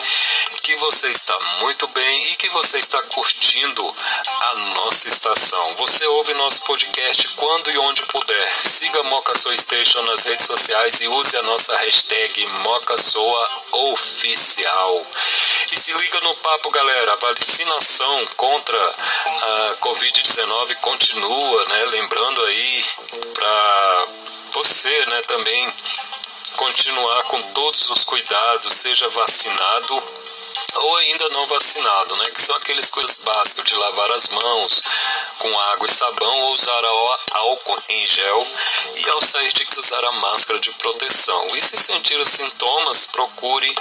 que 0.62 0.76
você 0.76 1.08
está 1.08 1.40
muito 1.62 1.88
bem 1.88 2.32
e 2.32 2.36
que 2.36 2.50
você 2.50 2.78
está 2.80 3.02
curtindo 3.04 3.96
a 4.28 4.56
nossa 4.74 5.08
estação. 5.08 5.76
Você 5.78 6.06
ouve 6.08 6.34
nosso 6.34 6.66
podcast 6.66 7.30
quando 7.36 7.72
e 7.72 7.78
onde 7.78 8.02
puder. 8.04 8.50
Siga 8.64 9.02
Moca 9.04 9.38
Soa 9.38 9.56
Station 9.56 10.02
nas 10.02 10.26
redes 10.26 10.46
sociais 10.46 11.00
e 11.00 11.08
use 11.08 11.38
a 11.38 11.44
nossa 11.44 11.78
hashtag 11.78 12.46
Moca 12.64 12.98
Soa 12.98 13.50
Oficial. 13.72 15.08
E 15.72 15.80
se 15.80 15.94
liga 15.94 16.20
no 16.22 16.36
papo, 16.38 16.70
galera. 16.70 17.14
A 17.14 17.16
vacinação 17.16 18.26
contra 18.36 18.96
a 19.26 19.76
Covid-19 19.82 20.76
continua, 20.82 21.66
né? 21.66 21.86
Lembrando 21.92 22.25
aí 22.46 22.86
para 23.34 24.06
você, 24.54 25.06
né, 25.08 25.22
também 25.24 25.74
continuar 26.56 27.24
com 27.24 27.42
todos 27.54 27.90
os 27.90 28.04
cuidados, 28.04 28.74
seja 28.74 29.08
vacinado 29.10 30.04
ou 30.78 30.98
ainda 30.98 31.30
não 31.30 31.46
vacinado, 31.48 32.16
né? 32.18 32.26
Que 32.32 32.42
são 32.42 32.56
aqueles 32.56 32.90
coisas 32.90 33.18
básicas 33.24 33.66
de 33.66 33.76
lavar 33.76 34.12
as 34.12 34.28
mãos 34.30 34.82
com 35.40 35.60
água 35.72 35.88
e 35.88 35.94
sabão 35.94 36.42
ou 36.42 36.54
usar 36.54 36.84
álcool 37.32 37.82
em 37.90 38.06
gel 38.08 38.48
e 38.96 39.10
ao 39.10 39.22
sair 39.22 39.54
de 39.54 39.66
que 39.66 39.80
usar 39.80 40.04
a 40.04 40.12
máscara 40.14 40.60
de 40.60 40.72
proteção. 40.72 41.56
E 41.56 41.62
se 41.62 41.78
sentir 41.78 42.20
os 42.20 42.30
sintomas, 42.30 43.06
procure 43.08 43.74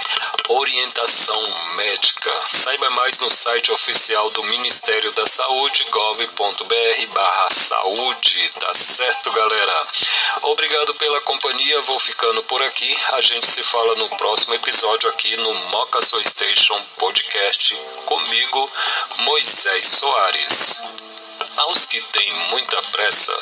orientação 0.49 1.75
médica. 1.75 2.31
Saiba 2.51 2.89
mais 2.91 3.19
no 3.19 3.29
site 3.29 3.71
oficial 3.71 4.29
do 4.31 4.43
Ministério 4.43 5.11
da 5.13 5.25
Saúde, 5.25 5.85
gov.br 5.89 7.07
barra 7.13 7.49
saúde. 7.49 8.49
Tá 8.59 8.73
certo, 8.73 9.31
galera? 9.31 9.87
Obrigado 10.43 10.93
pela 10.95 11.21
companhia, 11.21 11.81
vou 11.81 11.99
ficando 11.99 12.43
por 12.43 12.61
aqui. 12.61 12.95
A 13.13 13.21
gente 13.21 13.45
se 13.45 13.63
fala 13.63 13.95
no 13.95 14.09
próximo 14.17 14.53
episódio 14.53 15.09
aqui 15.09 15.35
no 15.37 15.53
Moca 15.53 16.01
Soul 16.01 16.23
Station 16.25 16.84
Podcast 16.97 17.75
comigo, 18.05 18.71
Moisés 19.19 19.85
Soares. 19.85 20.79
Aos 21.57 21.85
que 21.85 22.01
têm 22.01 22.33
muita 22.49 22.81
pressa, 22.91 23.37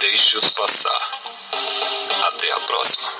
deixe-os 0.00 0.50
passar. 0.50 1.20
Até 2.28 2.52
a 2.52 2.60
próxima. 2.60 3.12